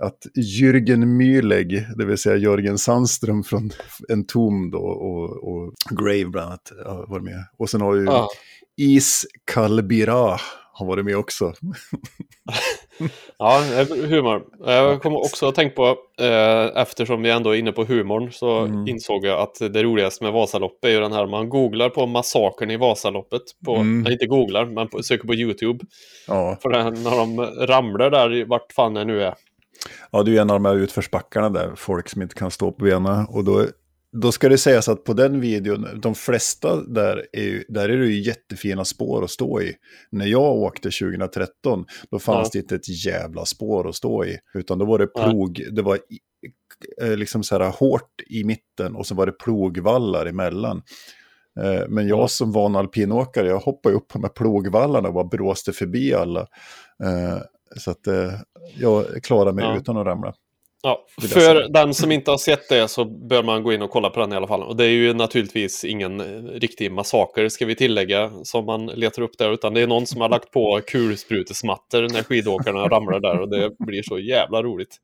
[0.00, 3.70] att Jürgen Mühlegg, det vill säga Jörgen Sandström från
[4.08, 7.44] Entombed och, och, och Grave bland annat, har varit med.
[7.58, 8.28] Och sen har ju Ja.
[8.76, 10.38] Is Kalbira
[10.72, 11.52] har varit med också.
[13.38, 13.60] Ja,
[14.08, 14.42] humor.
[14.66, 18.58] Jag kommer också att tänka på, eh, eftersom vi ändå är inne på humorn, så
[18.58, 18.88] Mm.
[18.88, 22.70] insåg jag att det roligaste med Vasaloppet är ju den här, man googlar på massakern
[22.70, 24.02] i Vasaloppet, på, Mm.
[24.02, 25.84] nej, inte googlar, men på, söker på YouTube.
[26.28, 29.34] Ja, För den, när de ramlar där, vart fan det nu är.
[30.10, 32.72] ja det är ju en av de här utförsbackarna där, folk som inte kan stå
[32.72, 33.26] på benen.
[33.30, 33.66] Och då,
[34.12, 37.96] då ska det sägas att på den videon, de flesta där är, ju, där är
[37.98, 39.74] det ju jättefina spår att stå i.
[40.10, 42.50] När jag åkte 2013, då fanns Ja.
[42.52, 44.38] det inte ett jävla spår att stå i.
[44.54, 45.98] Utan då var det plog, det var
[47.02, 50.82] eh, liksom så här hårt i mitten och så var det plogvallar emellan.
[51.60, 52.28] Eh, Men jag Ja.
[52.28, 56.40] som van alpinåkare, jag hoppade upp på de här plogvallarna och bara bråste förbi alla.
[57.04, 57.38] Eh,
[57.76, 58.06] Så att
[58.78, 59.76] jag klarar mig Ja.
[59.76, 60.34] utan att ramla.
[60.86, 64.10] Ja, för den som inte har sett det så bör man gå in och kolla
[64.10, 64.62] på den i alla fall.
[64.62, 69.22] Och det är ju naturligtvis ingen eh, riktig massaker, ska vi tillägga, som man letar
[69.22, 69.52] upp där.
[69.52, 73.40] Utan det är någon som har lagt på kulsprutesmattor när skidåkarna ramlar där.
[73.40, 74.96] Och det blir så jävla roligt.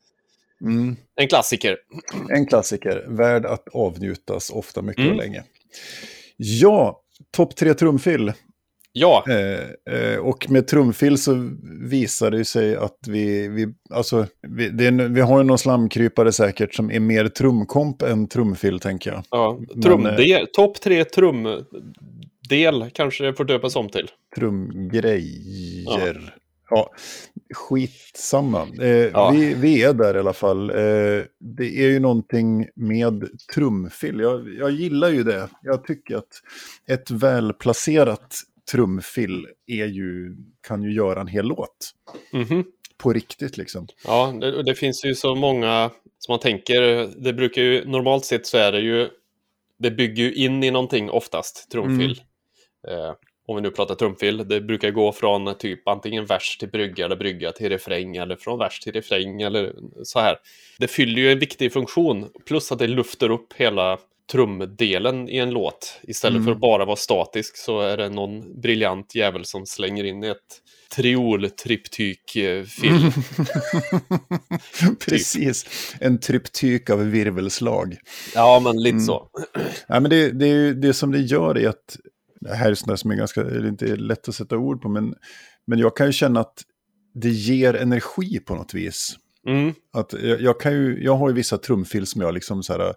[0.61, 0.97] Mm.
[1.17, 1.77] En klassiker.
[2.31, 5.13] En klassiker, värd att avnjutas ofta, mycket Mm.
[5.13, 5.43] och länge.
[6.37, 8.33] Ja, topp tre trumfill.
[8.95, 11.51] Ja, Eh, eh, och med trumfill så
[11.83, 16.33] visar det sig att vi, vi, alltså, vi, det är, vi har ju någon slamkrypare
[16.33, 19.23] säkert som är mer trumkomp än trumfill, tänker jag.
[19.31, 19.59] ja.
[19.85, 24.11] Trumdel, topp tre trumdel kanske det får döpas om till.
[24.37, 26.35] Trumgrejer.
[26.71, 26.91] Ja.
[27.55, 28.67] skitsamma.
[28.81, 29.31] Eh, Ja.
[29.31, 30.71] vi, vi är där i alla fall.
[30.71, 30.77] Eh,
[31.41, 34.21] det är ju någonting med trumfill.
[34.21, 35.49] Jag, jag gillar ju det.
[35.63, 36.29] Jag tycker att
[36.89, 38.35] ett välplacerat
[38.73, 41.91] trumfill är ju, kan ju göra en hel låt.
[42.33, 42.65] Mhm.
[42.97, 43.87] På riktigt liksom.
[44.05, 48.47] Ja, det, det finns ju så många som man tänker, det brukar ju, normalt sett
[48.47, 49.09] så är det ju,
[49.79, 52.23] det bygger ju in i någonting oftast, trumfill.
[52.89, 53.13] Eh,
[53.47, 57.17] om vi nu pratar trumfill, det brukar gå från typ antingen vers till brygga eller
[57.17, 60.37] brygga till refräng eller från vers till refräng eller så här.
[60.79, 63.99] Det fyller ju en viktig funktion, plus att det lyfter upp hela
[64.33, 66.01] trumdelen i en låt.
[66.03, 66.45] Istället Mm.
[66.47, 70.39] för att bara vara statisk så är det någon briljant jävel som slänger in ett
[70.97, 73.13] triol-triptyk-fill.
[75.09, 75.67] Precis.
[76.01, 77.97] En tryptyk av virvelslag.
[78.35, 79.05] Ja, men lite Mm.
[79.05, 79.29] så.
[79.89, 81.97] Nej, men det, det, är ju- det som det gör är att,
[82.41, 84.89] det här är sånt som är ganska, det är inte lätt att sätta ord på,
[84.89, 85.15] men,
[85.67, 86.63] men jag kan ju känna att
[87.15, 89.17] det ger energi på något vis.
[89.49, 89.75] Mm.
[89.93, 92.95] Att jag, jag, kan ju, jag har ju vissa trumfil som jag liksom så här,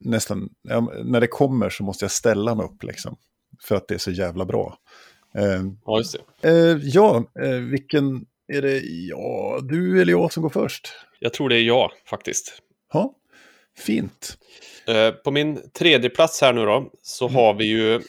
[0.00, 0.48] nästan,
[1.04, 3.16] när det kommer så måste jag ställa mig upp liksom.
[3.62, 4.78] För att det är så jävla bra.
[5.34, 6.48] Eh, Ja, just det.
[6.48, 10.88] eh, ja, eh, vilken är det ja, du eller jag som går först?
[11.20, 12.62] Jag tror det är jag faktiskt.
[12.92, 13.14] Ja,
[13.78, 14.38] fint.
[15.24, 18.00] På min tredje plats här nu då, så har vi ju...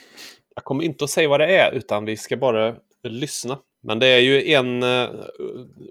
[0.55, 3.59] Jag kommer inte att säga vad det är, utan vi ska bara lyssna.
[3.83, 4.83] Men det är ju en,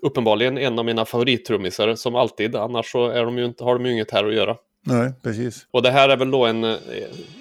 [0.03, 3.87] uppenbarligen en av mina favorittrummisar som alltid, annars så är de ju inte, har de
[3.87, 4.57] ju inget här att göra.
[4.89, 5.67] Nej, precis.
[5.71, 6.65] Och det här är väl då en...
[6.65, 6.77] eh,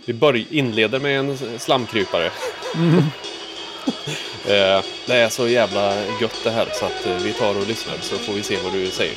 [0.05, 2.31] Vi börj, inleder med en slamkrypare.
[4.47, 7.95] Eh, det är så jävla gött det här så att eh, vi tar och lyssnar
[8.01, 9.15] så får vi se vad du säger.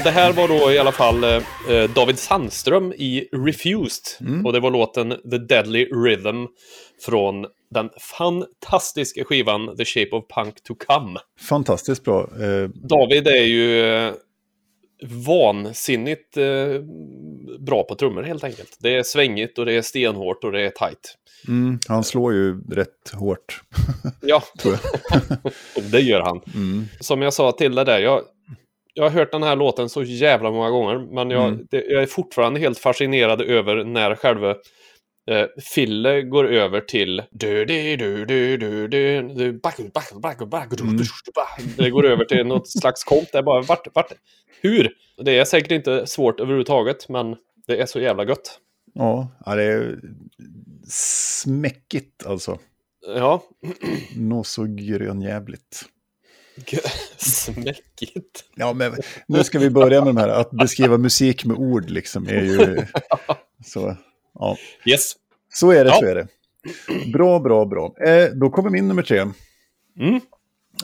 [0.00, 4.28] Och det här var då i alla fall eh, eh, David Sandström i Refused.
[4.44, 6.46] Och det var låten The Deadly Rhythm
[7.06, 11.20] från den fantastiska skivan The Shape of Punk to Come.
[11.48, 12.20] Fantastiskt bra.
[12.20, 14.12] Eh, David är ju eh,
[15.26, 16.82] vansinnigt eh,
[17.58, 18.76] bra på trummor helt enkelt.
[18.80, 21.16] Det är svängigt och det är stenhårt och det är tight.
[21.48, 23.60] mm, han slår ju rätt hårt,
[24.20, 24.42] Ja,
[25.90, 26.40] det gör han.
[26.54, 26.84] Mm.
[27.00, 28.22] Som jag sa till dig där, jag,
[28.94, 31.66] jag har hört den här låten så jävla många gånger, men jag, Mm.
[31.70, 34.50] det, jag är fortfarande helt fascinerad över när själva
[35.30, 37.22] eh, Fille går över till.
[41.76, 43.32] Det går över till något slags komp.
[43.32, 44.12] Det är bara vart, vart,
[44.62, 44.88] hur?
[45.24, 48.58] Det är säkert inte svårt överhuvudtaget, men det är så jävla gött.
[48.94, 49.98] Ja, det är
[50.88, 52.58] smäckigt alltså.
[53.16, 53.42] Ja,
[54.16, 55.82] Nå så grönjävligt.
[57.16, 58.44] Smäckigt.
[58.56, 58.92] Ja, men
[59.26, 62.82] nu ska vi börja med de här, att beskriva musik med ord liksom är ju...
[63.64, 63.96] Så,
[64.34, 64.56] ja.
[64.86, 65.12] Yes.
[65.52, 65.96] så är det, Ja.
[66.00, 66.26] så är det.
[67.12, 67.94] Bra, bra, bra.
[68.06, 69.18] Eh, då kommer min nummer tre.
[69.98, 70.20] Mm.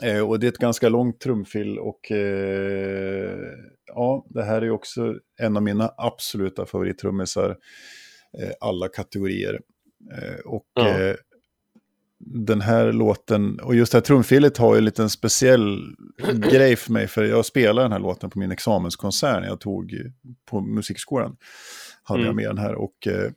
[0.03, 3.37] Eh, och det är ett ganska långt trumfill och eh,
[3.85, 7.49] ja, det här är ju också en av mina absoluta favorittrummisar.
[8.41, 9.59] Eh, alla kategorier.
[10.17, 11.15] Eh, och Ja.
[12.19, 15.95] Den här låten, och just det här trumfilet har ju en liten speciell
[16.51, 19.93] grej för mig, för jag spelade den här låten på min examenskonsert jag tog
[20.49, 21.35] på musikskolan.
[22.03, 22.35] Hade jag Mm.
[22.35, 23.31] med den här och eh,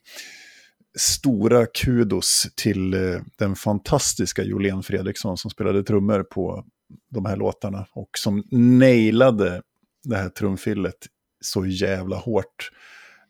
[0.99, 6.65] stora kudos till eh, den fantastiska Jolén Fredriksson som spelade trummor på
[7.11, 9.63] de här låtarna och som nailade
[10.05, 10.97] det här trumfillet
[11.41, 12.71] så jävla hårt.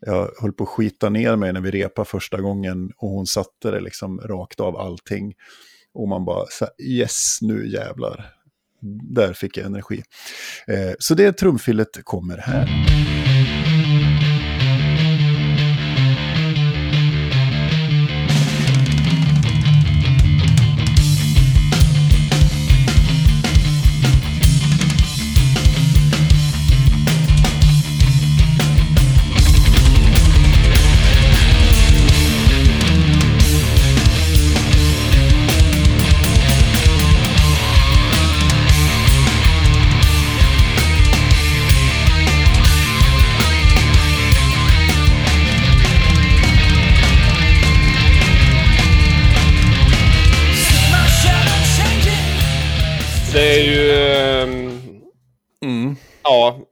[0.01, 3.71] Jag höll på att skita ner mig när vi repade första gången och hon satte
[3.71, 5.35] det liksom rakt av allting.
[5.95, 8.35] Och man bara, så här, yes, nu jävlar.
[9.15, 10.03] Där fick jag energi.
[10.67, 13.20] Eh, så det trumfillet kommer här.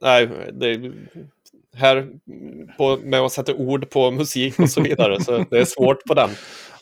[0.01, 0.91] Nej, det
[1.75, 2.09] här
[2.77, 6.13] på, med att sätta ord på musik och så vidare, så det är svårt på
[6.13, 6.29] den.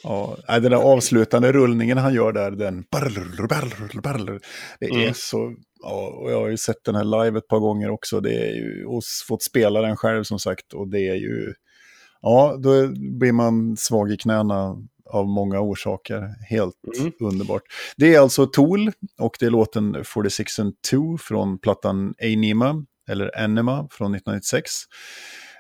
[0.04, 2.84] Ja, den där avslutande rullningen han gör där, den...
[2.92, 4.40] barrr, barrr, barrr,
[4.80, 5.14] Det är Mm.
[5.16, 5.56] så...
[5.84, 8.20] Ja, och jag har ju sett den här live ett par gånger också.
[8.22, 10.74] Det är ju, och fått spela den själv som sagt.
[10.74, 11.54] Och det är ju...
[12.22, 12.88] Ja, då
[13.20, 14.76] blir man svag i knäna
[15.10, 16.30] av många orsaker.
[16.50, 17.12] Helt Mm.
[17.20, 17.62] underbart.
[17.98, 23.40] Det är alltså Tool och det är låten 46 and 2 från plattan Anima, eller
[23.44, 24.72] Anima från 1996.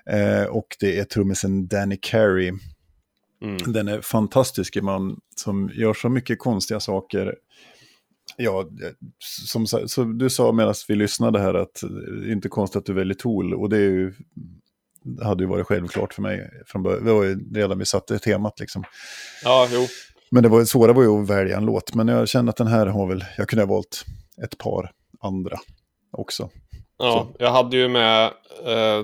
[0.09, 2.51] Eh, och det är trummisen Danny Carey
[3.41, 3.57] Mm.
[3.73, 7.35] den är fantastisk, man som gör så mycket konstiga saker.
[8.37, 8.69] Ja,
[9.49, 11.81] som sa- så du sa medan vi lyssnade här att
[12.25, 13.53] det inte konstigt att du väljer Tool.
[13.53, 14.13] Och det är ju,
[15.23, 17.05] hade ju varit självklart för mig från början.
[17.05, 18.83] Det var ju redan vi satte temat liksom.
[19.43, 19.87] Ja, jo.
[20.31, 21.95] Men det var, svåra var ju att välja en låt.
[21.95, 24.05] Men jag känner att den här har väl, jag kunde ha valt
[24.43, 25.57] ett par andra
[26.11, 26.49] också.
[26.97, 28.25] Ja, jag hade ju med
[28.65, 29.03] eh,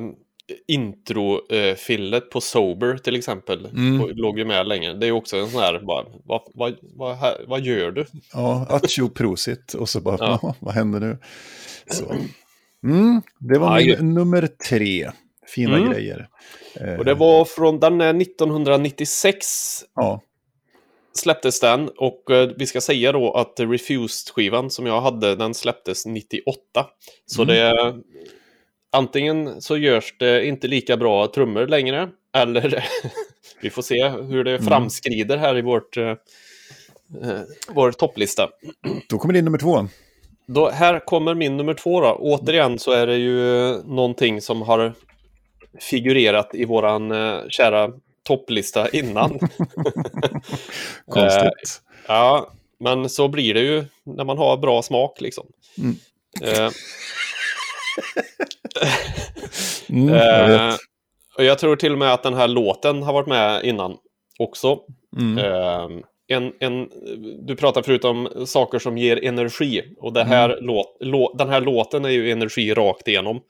[0.68, 3.66] introfillet på Sober till exempel.
[3.66, 4.02] Mm.
[4.02, 4.94] Och låg ju med länge.
[4.94, 8.06] Det är ju också en sån här, bara, vad, vad, vad, vad gör du?
[8.34, 10.40] Ja, Acho Prosit och så bara, Ja.
[10.42, 11.18] "Jaha, vad händer nu?
[11.88, 12.04] Så.
[12.84, 15.12] Mm, det var min nummer tre.
[15.48, 15.92] Fina Mm.
[15.92, 16.28] grejer.
[16.76, 19.46] Eh, Och det var från, den är 1996.
[19.96, 20.22] Ja,
[21.14, 26.06] släpptes den och eh, vi ska säga då att Refused-skivan som jag hade, den släpptes
[26.06, 26.86] 98.
[27.26, 27.56] Så Mm.
[27.56, 27.96] det...
[28.96, 32.86] Antingen så görs det inte lika bra trummor längre, eller
[33.62, 38.50] vi får se hur det framskrider här i vårt, eh, eh, vår topplista.
[39.10, 39.88] Då kommer din nummer två.
[40.48, 42.18] Då, här kommer min nummer två då.
[42.20, 44.94] Återigen så är det ju någonting som har
[45.80, 47.90] figurerat i våran eh, kära
[48.24, 49.40] topplista innan.
[51.08, 51.82] Konstigt.
[52.08, 55.48] ja, men så blir det ju när man har bra smak liksom.
[55.78, 55.96] Mm.
[56.42, 56.70] Eh,
[59.90, 60.76] Mm, jag eh,
[61.38, 63.98] och jag tror till och med att den här låten har varit med innan
[64.40, 64.80] också.
[65.18, 65.38] Mm.
[65.38, 65.90] Eh,
[66.28, 66.90] en, en,
[67.46, 69.82] du pratar förut om saker som ger energi.
[69.98, 70.66] Och det här Mm.
[70.66, 73.42] låt, lå, den här låten är ju energi rakt igenom.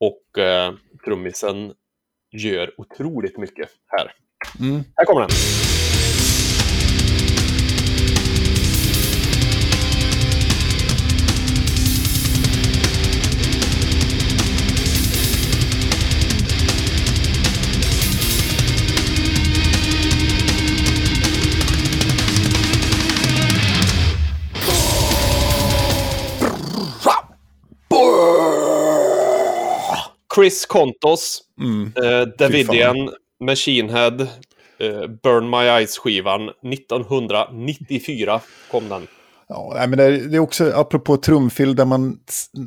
[0.00, 0.72] Och eh,
[1.04, 1.72] trummisen
[2.30, 4.12] gör otroligt mycket här.
[4.60, 4.84] Mm.
[4.96, 5.30] Här kommer den.
[30.38, 31.92] Chris Kontos, Mm.
[31.96, 33.10] eh, Davidian,
[33.44, 34.20] Machine Head,
[34.78, 36.50] eh, Burn My Eyes-skivan.
[36.62, 39.06] 1994 kom den.
[39.50, 42.18] Ja, men det är, också apropå trumfil där man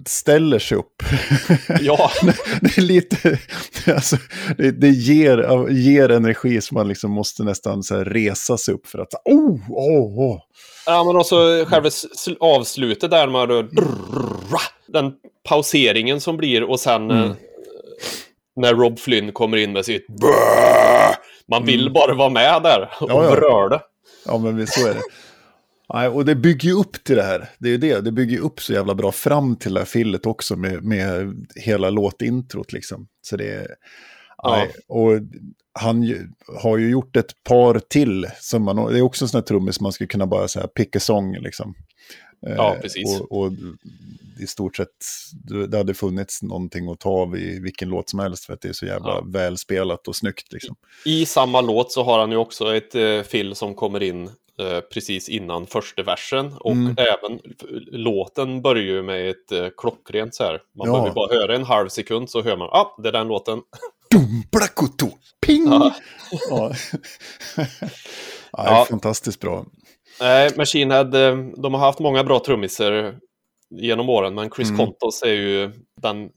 [0.08, 1.04] ställer sig upp.
[1.82, 2.12] Ja,
[2.62, 3.40] det är lite,
[3.88, 4.18] alltså,
[4.58, 9.00] det, det ger, ger energi så man liksom måste nästan så resa sig upp för
[9.00, 10.40] att, oh, oh, oh.
[10.86, 11.90] ja men också själva
[12.40, 13.68] avslutet där med då-
[14.88, 15.14] den
[15.50, 17.32] pauseringen som blir och sen Mm.
[18.56, 21.16] När Rob Flynn kommer in med sitt brrr,
[21.48, 23.24] Man vill bara vara med där och Mm.
[23.42, 23.88] Ja, ja.
[24.26, 25.02] Ja, men visst, så är det.
[25.94, 27.50] Nej, och det bygger ju upp till det här.
[27.60, 28.02] Det är ju det.
[28.02, 31.36] Det bygger ju upp så jävla bra fram till det här fillet också med, med
[31.56, 33.08] hela låtintrot liksom.
[33.22, 33.68] Så det är...
[34.38, 34.68] Ja.
[34.88, 35.12] Och
[35.80, 36.28] han ju,
[36.62, 38.28] har ju gjort ett par till.
[38.40, 40.96] Som man, det är också en sån här trummis man skulle kunna bara säga pick
[40.96, 41.76] a song liksom.
[42.42, 43.20] Ja, Eh, precis.
[43.22, 43.52] Och, och
[44.40, 44.88] i stort sett,
[45.70, 48.70] det hade funnits någonting att ta av i vilken låt som helst för att det
[48.70, 49.24] är så jävla Ja.
[49.28, 50.76] välspelat och snyggt liksom.
[51.06, 54.28] I samma låt så har han ju också ett eh, fill som kommer in
[54.60, 56.54] eh, precis innan första versen.
[56.54, 56.96] Och Mm.
[56.98, 57.40] även
[57.92, 60.62] låten börjar ju med ett eh, klockrent så här.
[60.78, 60.94] Man Ja.
[60.94, 63.60] behöver bara höra en halv sekund så hör man, ja, ah, det är den låten.
[64.12, 65.10] Dum, blakuto,
[65.46, 65.66] ping!
[65.66, 65.94] Ja.
[66.50, 66.72] Ja.
[67.58, 67.66] ja,
[68.64, 68.86] det är Ja.
[68.90, 69.66] fantastiskt bra.
[70.22, 73.16] Nej, Machine Head, eh, de har haft många bra trummisar
[73.82, 74.78] genom åren, men Chris Mm.
[74.78, 76.30] Kontos är ju den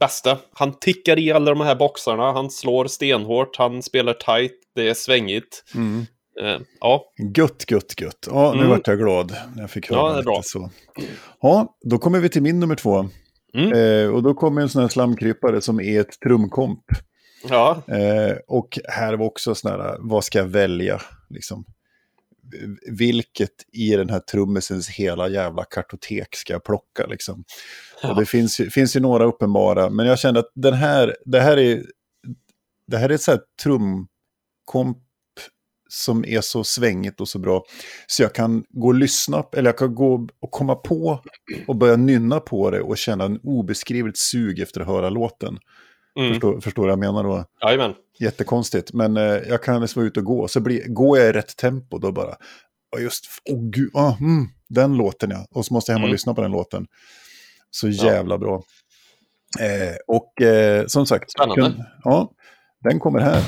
[0.00, 0.38] bästa.
[0.52, 4.94] Han tickar i alla de här boxarna, han slår stenhårt, han spelar tight, det är
[4.94, 5.64] svängigt.
[5.74, 6.06] Mm.
[6.42, 7.04] Eh, ja,
[7.36, 8.28] Gött, gött, gött.
[8.30, 8.70] Ja, nu Mm.
[8.70, 10.40] vart jag glad när jag fick höra Ja, det är bra.
[10.44, 10.70] så.
[11.40, 13.08] Ja, då kommer vi till min nummer två.
[13.54, 13.72] Mm.
[13.72, 16.80] Eh, och då kommer en sån här slamkrypare som är ett trumkomp.
[17.48, 21.00] ja, Eh, och här var också sån här, vad ska jag välja?
[21.30, 21.64] Liksom.
[22.90, 27.06] Vilket i den här trummisens hela jävla kartotek ska jag plocka?
[27.06, 27.44] Liksom.
[28.02, 31.40] Och det finns, ju- finns ju några uppenbara, men jag kände att den här, det
[31.40, 31.84] här är,
[32.86, 34.98] det här är ett så här trumkomp
[35.88, 37.64] som är så svängigt och så bra.
[38.06, 41.22] Så jag kan gå och lyssna, eller jag kan gå och komma på
[41.66, 45.58] och börja nynna på det och känna en obeskrivligt sug efter att höra låten.
[46.18, 46.30] Mm.
[46.32, 47.44] Förstår, förstår vad jag menar då?
[47.62, 47.94] jajamän.
[48.18, 50.48] Jättekonstigt, men eh, jag kan liksom vara ute och gå.
[50.48, 52.34] Så blir, går jag i rätt tempo då bara,
[52.92, 55.46] ja just, åh gud, ah, mm, den låten ja.
[55.50, 56.12] Och så måste jag hem och Mm.
[56.14, 56.86] lyssna på den låten.
[57.70, 58.62] Så jävla bra.
[59.60, 61.62] Eh, och eh, som sagt, Spännande.
[61.62, 62.30] kun- ja,
[62.84, 63.42] den kommer här.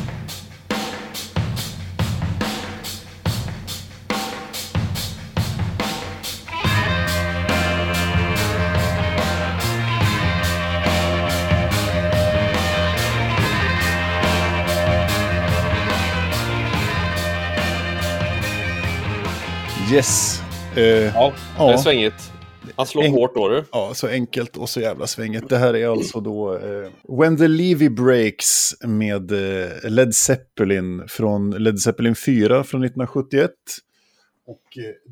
[19.96, 20.40] Yes.
[20.76, 21.78] Eh, Ja, det är Ja.
[21.78, 22.32] svängigt.
[22.76, 23.64] Han slår En- hårt då du.
[23.72, 25.48] Ja, så enkelt och så jävla svänget.
[25.48, 31.50] Det här är alltså då eh, When the Levy Breaks med eh, Led Zeppelin från
[31.50, 33.50] Led Zeppelin 4 från 1971.
[34.46, 34.62] Och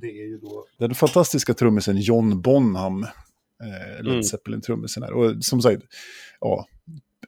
[0.01, 3.07] det är ju då den fantastiska trummisen John Bonham.
[4.01, 4.23] Led Mm.
[4.23, 5.13] Zeppelin-trummisen här.
[5.13, 5.83] Och som sagt,
[6.41, 6.67] ja,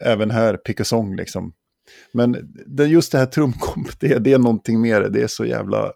[0.00, 1.52] även här pick a song liksom.
[2.12, 5.00] Men det, just det här trumkomp, det, det är någonting mer.
[5.00, 5.92] Det är så jävla...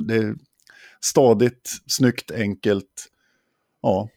[0.00, 0.34] Det är
[1.00, 3.06] stadigt, snyggt, enkelt.
[3.82, 4.08] Ja,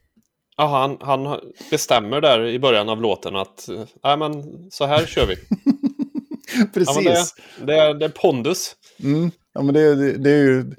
[0.58, 1.40] Ja, han, han
[1.72, 3.70] bestämmer där i början av låten att
[4.04, 5.36] nej men så här kör vi.
[6.74, 7.06] precis.
[7.06, 7.24] Ja,
[7.60, 8.76] det, det, är, det är pondus.
[9.04, 9.32] Mm.
[9.54, 10.76] Ja, men det, det, det är ju...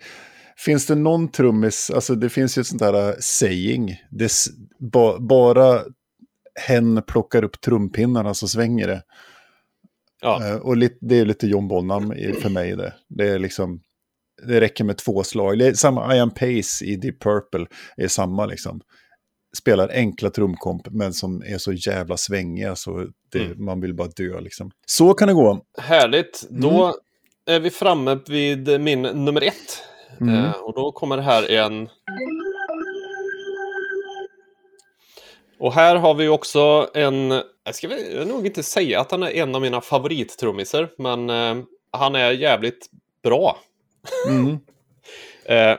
[0.57, 4.33] Finns det någon trummis, alltså det finns ju ett sånt där uh, saying, det,
[4.79, 5.81] ba, bara
[6.69, 9.03] hen plockar upp trumpinnarna så svänger det.
[10.21, 10.49] Ja.
[10.49, 12.95] Eh, och det är lite John Bonham för mig det.
[13.09, 13.81] Det är liksom,
[14.47, 15.59] det räcker med två slag.
[15.59, 17.67] Det är samma Ian Pace i Deep Purple,
[17.97, 18.81] är samma liksom.
[19.57, 23.65] Spelar enkla trumkomp, men som är så jävla svängiga så det, Mm.
[23.65, 24.71] man vill bara dö liksom.
[24.87, 25.65] Så kan det gå.
[25.79, 26.47] Härligt.
[26.51, 26.95] Då Mm.
[27.47, 29.83] är vi framme vid min nummer ett.
[30.21, 30.35] Mm.
[30.45, 31.89] Eh, och då kommer det här en...
[35.59, 37.31] Och här har vi också en...
[37.65, 41.65] Jag ska väl nog inte säga att han är en av mina favorittrummisar, men eh,
[41.91, 42.87] han är jävligt
[43.23, 43.57] bra.
[44.29, 44.59] Mm.
[45.45, 45.79] Eh,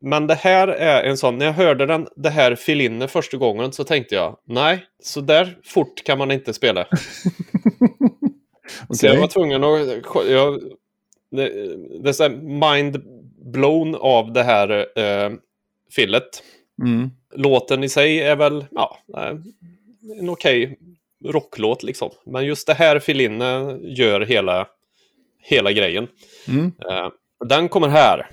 [0.00, 3.72] men det här är en sån, när jag hörde den, det här fill första gången
[3.72, 6.86] så tänkte jag, nej, så där fort kan man inte spela.
[8.90, 10.30] Så jag var tvungen att...
[10.30, 10.60] Jag,
[11.30, 11.48] det,
[12.02, 12.30] det är
[12.72, 13.02] mind
[13.52, 15.32] blown av det här eh,
[15.90, 16.42] fillet.
[16.82, 17.10] Mm.
[17.34, 19.36] Låten i sig är väl, ja, eh,
[20.20, 20.78] en okej
[21.24, 22.10] rocklåt liksom.
[22.26, 23.20] Men just det här fill
[23.82, 24.68] gör hela,
[25.38, 26.08] hela grejen.
[26.48, 26.72] Mm.
[26.90, 27.08] Eh,
[27.44, 28.26] den kommer här.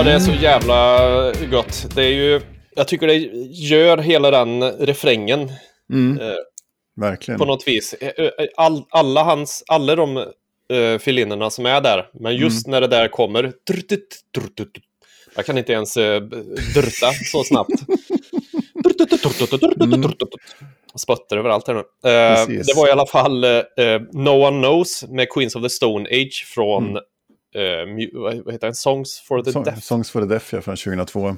[0.00, 1.86] Ja, det är så jävla gott.
[1.94, 2.40] Det är ju...
[2.76, 3.16] Jag tycker det
[3.50, 5.52] gör hela den refrängen
[5.92, 6.20] Mm.
[6.20, 6.34] eh,
[6.96, 7.38] Verkligen.
[7.38, 7.94] på något vis.
[7.94, 10.16] Eh, eh, All, alla hans, alla de
[10.72, 13.52] uh, filinnerna som är där, men just när det där kommer...
[13.66, 14.70] drutut, drutut.
[15.36, 16.20] Jag kan inte ens uh,
[16.74, 17.72] drutta så snabbt.
[19.74, 20.34] Drutut.
[20.94, 21.80] Spötter överallt här nu.
[22.10, 23.60] Eh, det var i alla fall eh,
[24.12, 27.02] No One Knows med Queens of the Stone Age från eh,
[27.58, 28.10] mu-
[28.44, 28.74] vad heter den?
[28.74, 29.82] Songs for the Song- Deaf.
[29.84, 31.36] Songs for the Deaf, ja, från 2002.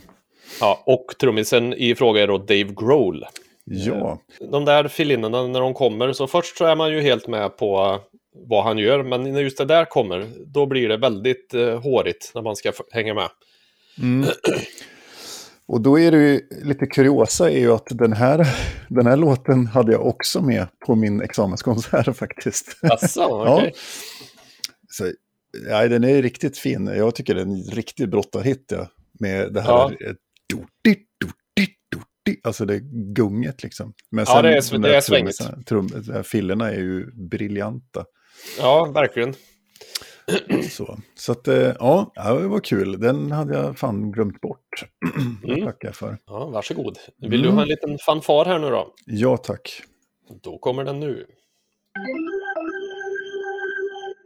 [0.61, 3.25] Ja, och trummisen i fråga är då Dave Grohl.
[3.65, 4.19] Ja,
[4.51, 8.01] De där filinnerna när de kommer, så först så är man ju helt med på
[8.49, 12.33] vad han gör, men när just det där kommer, då blir det väldigt eh, hårigt
[12.35, 13.29] när man ska hänga med.
[15.67, 18.47] och då är det ju lite kuriosa är ju att den här,
[18.89, 22.77] den här låten hade jag också med på min examenskonsert faktiskt.
[22.83, 23.73] Asså, okej.
[24.91, 25.05] Så,
[25.69, 26.87] nej, den är riktigt fin.
[26.87, 28.89] Jag tycker det är en riktig brottarhit ja,
[29.21, 29.69] med det här.
[29.71, 29.91] Ja.
[30.07, 30.13] eh,
[30.53, 30.95] do-di,
[31.25, 32.41] do-di, do-di.
[32.43, 32.81] Alltså det
[33.15, 33.95] gunget liksom.
[34.11, 35.67] Men Ja, det är- det är svängigt.
[35.67, 35.89] Trum,
[36.25, 38.05] fillerna är ju briljanta.
[38.59, 39.35] Ja, verkligen.
[40.71, 43.01] Så, så att, eh, ja, det var kul.
[43.01, 44.59] Den hade jag fan glömt bort.
[45.45, 45.65] Mm.
[45.65, 46.19] tackar jag för.
[46.27, 46.99] Ja, varsågod.
[47.19, 47.55] Vill du Mm.
[47.55, 48.95] ha en liten fanfar här nu då?
[49.07, 49.83] Ja, tack.
[50.43, 51.27] Då kommer den nu.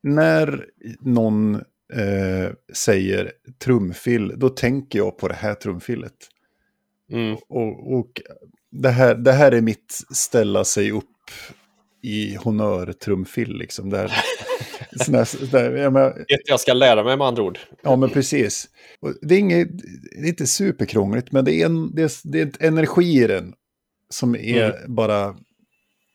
[0.06, 0.66] När
[1.00, 1.54] någon
[1.94, 3.32] eh, säger
[3.64, 6.12] trumfill, då tänker jag på det här trumfillet.
[7.12, 7.36] Mm.
[7.48, 8.22] Och, och
[8.70, 11.04] det, här, det här är mitt ställa sig upp
[12.02, 13.56] i honör-trumfill.
[13.58, 13.92] Liksom.
[13.92, 14.10] Här,
[15.04, 17.58] sån här, jag Ett jag ska lära mig med andra ord.
[17.82, 18.68] ja, men precis.
[19.22, 19.68] Det, är inget,
[20.12, 23.54] det är inte superkrångligt, men det är, en, det är, det är energi i den
[24.10, 25.36] som är bara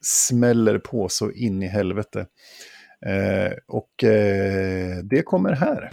[0.02, 2.26] smäller på så in i helvete.
[3.06, 5.90] Eh, och eh, det kommer här.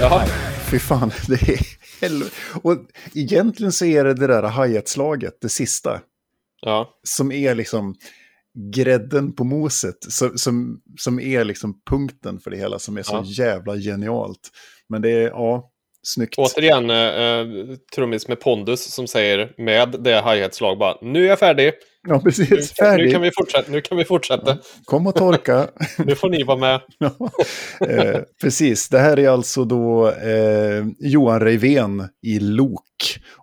[0.00, 0.26] Jaha.
[0.70, 1.60] Fy fan, det är
[2.00, 2.30] helvete.
[2.62, 2.76] Och
[3.14, 6.00] egentligen så är det det där hi-hat-slaget, det sista,
[6.60, 6.88] Ja.
[7.02, 7.94] som är liksom
[8.74, 13.14] grädden på moset, som, som, som är liksom punkten för det hela, som är så
[13.14, 13.44] Ja.
[13.44, 14.50] jävla genialt.
[14.88, 15.70] Men det är, ja,
[16.02, 16.34] snyggt.
[16.38, 17.46] Återigen, eh, eh,
[17.94, 21.72] trummis med pondus som säger med det hi-hat-slag bara nu är jag färdig.
[22.08, 22.48] Ja, Nu, precis.
[22.48, 23.12] kan- nu Färdig.
[23.12, 23.72] kan vi fortsätta.
[23.72, 24.58] Nu kan vi fortsätta.
[24.84, 25.68] Kom och torka.
[26.06, 26.80] Nu får ni vara med.
[26.98, 27.30] Ja,
[27.88, 32.80] eh, precis, det här är alltså då eh, Johan Reivén i Lok.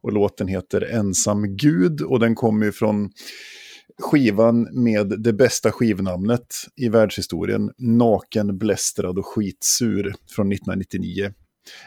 [0.03, 3.09] Och låten heter Ensam Gud och den kommer ju från
[4.01, 7.71] skivan med det bästa skivnamnet i världshistorien.
[7.77, 11.33] Naken, blästrad och skitsur från 1999.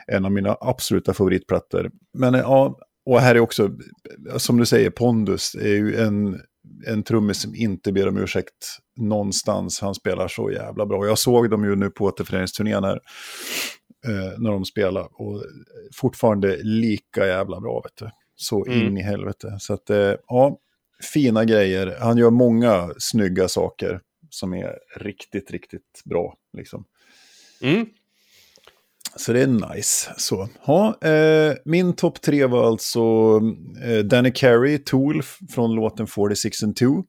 [0.06, 1.90] En av mina absoluta favoritplattor.
[2.18, 3.70] Men eh, ja, och här är också,
[4.36, 6.40] som du säger, Pondus är ju en,
[6.86, 9.80] en trummis som inte ber om ursäkt någonstans.
[9.80, 11.06] Han spelar så jävla bra.
[11.06, 13.00] Jag såg dem ju nu på återföreningsturnén här.
[14.06, 15.08] eh, när de spelar.
[15.12, 15.44] Och
[15.94, 18.10] fortfarande lika jävla bra, vet du.
[18.36, 18.86] Så Mm.
[18.86, 19.56] in i helvete.
[19.60, 20.58] Så att, eh, ja,
[21.02, 21.96] fina grejer.
[22.00, 26.34] Han gör många snygga saker som är riktigt, riktigt bra.
[26.56, 26.84] Liksom.
[27.60, 27.86] Mm.
[29.16, 30.14] Så det är nice.
[30.16, 33.00] Så, ja, eh, min topp tre var alltså
[33.84, 37.04] eh, Danny Carey, Tool från låten 46 and 2.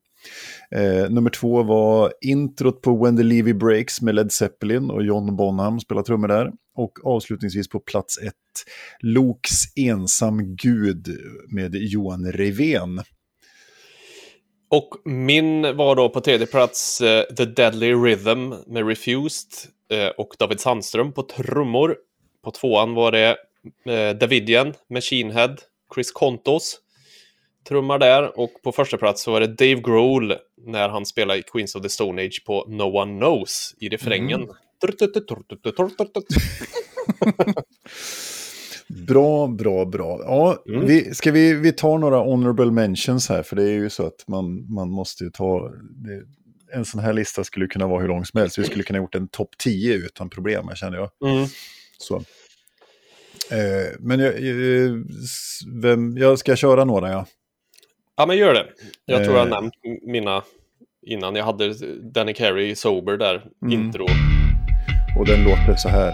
[0.72, 5.36] Eh, nummer två var introt på When the Levy Breaks med Led Zeppelin och John
[5.36, 6.52] Bonham spelar trummor där.
[6.76, 8.34] Och avslutningsvis på plats ett,
[9.00, 11.08] Loks ensam gud
[11.52, 13.02] med Johan Revén.
[14.70, 20.36] Och min var då på tredje plats eh, The Deadly Rhythm med Refused eh, och
[20.40, 21.98] David Sandström på trummor.
[22.44, 23.38] På tvåan var det
[23.86, 25.56] eh, Davidian, Machine Head,
[25.96, 26.80] Chris Kontos
[27.68, 28.40] trummar där.
[28.40, 31.84] Och på första plats så var det Dave Grohl när han spelade i Queens of
[31.84, 34.50] the Stone Age på No One Knows i refrängen.
[38.88, 40.20] Bra, bra, bra.
[40.24, 40.86] Ja, Mm.
[40.86, 44.24] vi, ska vi, vi tar några honorable mentions här, för det är ju så att
[44.28, 45.72] man, man måste ju ta...
[45.96, 46.22] Det,
[46.74, 48.58] en sån här lista skulle kunna vara hur lång som helst.
[48.58, 51.10] Vi skulle kunna ha gjort en topp 10 utan problem, känner jag.
[51.32, 51.48] Mm.
[51.98, 52.16] Så.
[53.52, 54.92] Eh, men jag, eh,
[55.82, 57.26] vem, jag ska köra några, ja.
[58.18, 58.66] Ja, men gör det.
[59.06, 59.54] Jag tror jag Eh.
[59.54, 59.74] nämnt
[60.08, 60.44] mina
[61.08, 61.36] innan.
[61.36, 61.74] Jag hade
[62.12, 63.74] Danny Carey Sober där, Mm.
[63.86, 64.06] intro.
[65.20, 66.14] Och den låter så här.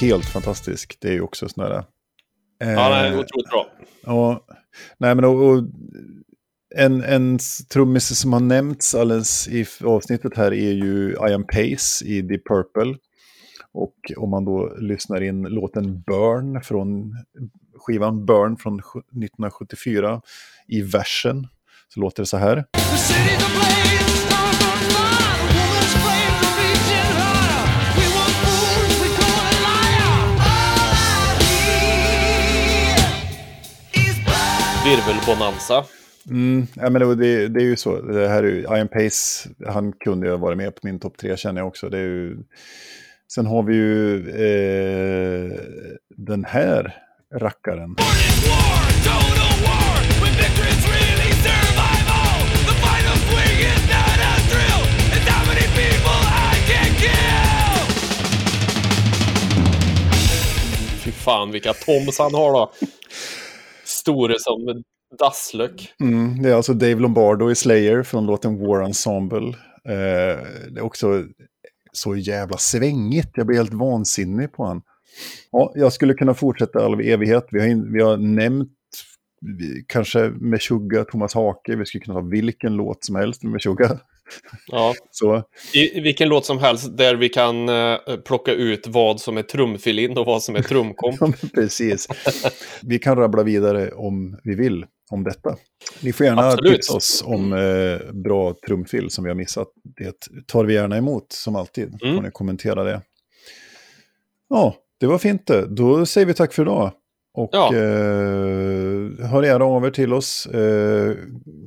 [0.00, 0.96] Helt fantastisk.
[1.00, 1.74] Det är ju också sån där...
[2.62, 3.66] eh, Ja, den är otroligt bra.
[4.04, 4.44] Ja,
[4.98, 5.62] nej men och, och
[6.76, 7.38] en, en
[7.72, 12.96] trummis som har nämnts alldeles i avsnittet här är ju Ian Pace i The Purple.
[13.72, 17.12] Och om man då lyssnar in låten Burn från
[17.78, 20.20] skivan Burn från sju- 1974
[20.68, 21.46] i versen
[21.88, 22.64] så låter det så här.
[34.84, 35.84] Virvelbonanza.
[36.30, 38.00] Mm, ja, men det, det, är ju så.
[38.00, 41.16] Det här är ju, Ian Pace, han kunde ju ha varit med på min topp
[41.16, 41.88] tre känner jag också.
[41.88, 42.36] Det är ju,
[43.32, 45.60] sen har vi ju eh,
[46.08, 46.96] den här
[47.34, 47.96] rackaren.
[61.04, 62.72] Fy fan vilka toms han har då.
[64.04, 64.82] Store som
[65.18, 65.94] dasslök.
[66.00, 69.48] Mm, det är alltså Dave Lombardo i Slayer från låten War Ensemble.
[69.88, 71.24] Eh, det är också
[71.92, 73.30] så jävla svängigt.
[73.34, 74.82] Jag blir helt vansinnig på han.
[75.50, 77.46] Ja, jag skulle kunna fortsätta all evighet.
[77.50, 78.70] Vi har, in, vi har nämnt
[79.40, 81.76] vi, kanske Meshuggah, Thomas Hake.
[81.76, 83.98] Vi skulle kunna ta vilken låt som helst med Meshuggah.
[84.66, 84.94] Ja.
[85.10, 85.42] Så
[85.74, 90.18] I, vilken låt som helst där vi kan eh, plocka ut vad som är trumfilin
[90.18, 91.16] och vad som är trumkom.
[91.20, 92.08] Ja, Precis.
[92.82, 95.56] Vi kan rabbla vidare om vi vill om detta.
[96.02, 96.72] Ni får gärna Absolut.
[96.74, 99.68] tipsa oss om eh, bra trumfil som vi har missat.
[99.96, 102.02] Det tar vi gärna emot som alltid.
[102.02, 102.16] Mm.
[102.16, 103.02] Får ni kommentera det.
[104.48, 105.66] Ja, det var fint det.
[105.66, 106.92] Då säger vi tack för idag.
[107.36, 107.74] Och Ja.
[107.74, 107.80] eh,
[109.30, 110.46] hör gärna av er till oss.
[110.46, 111.16] Eh,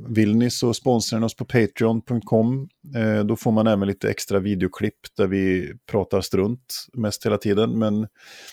[0.07, 2.70] vill ni så sponsrar ni oss på patreon.com.
[2.95, 7.80] Eh, då får man även lite extra videoklipp där vi pratar strunt mest hela tiden.
[7.80, 8.07] Men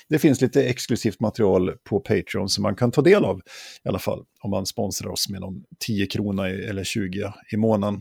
[0.09, 3.41] det finns lite exklusivt material på Patreon som man kan ta del av
[3.85, 4.25] i alla fall.
[4.41, 8.01] Om man sponsrar oss med någon 10 krona eller 20 i månaden.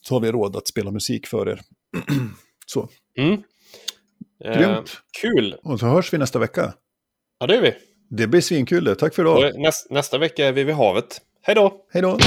[0.00, 1.60] Så har vi råd att spela musik för er.
[2.66, 3.42] så, Mm.
[4.44, 4.90] Eh, Grymt.
[5.20, 5.56] kul!
[5.62, 6.74] och så hörs vi nästa vecka.
[7.40, 7.72] Ja, det är vi.
[8.08, 8.94] Det blir svinkul det.
[8.94, 9.60] Tack för idag.
[9.60, 11.20] näst, nästa vecka är vi vid havet.
[11.42, 11.72] Hej då!
[11.92, 12.18] Hej då!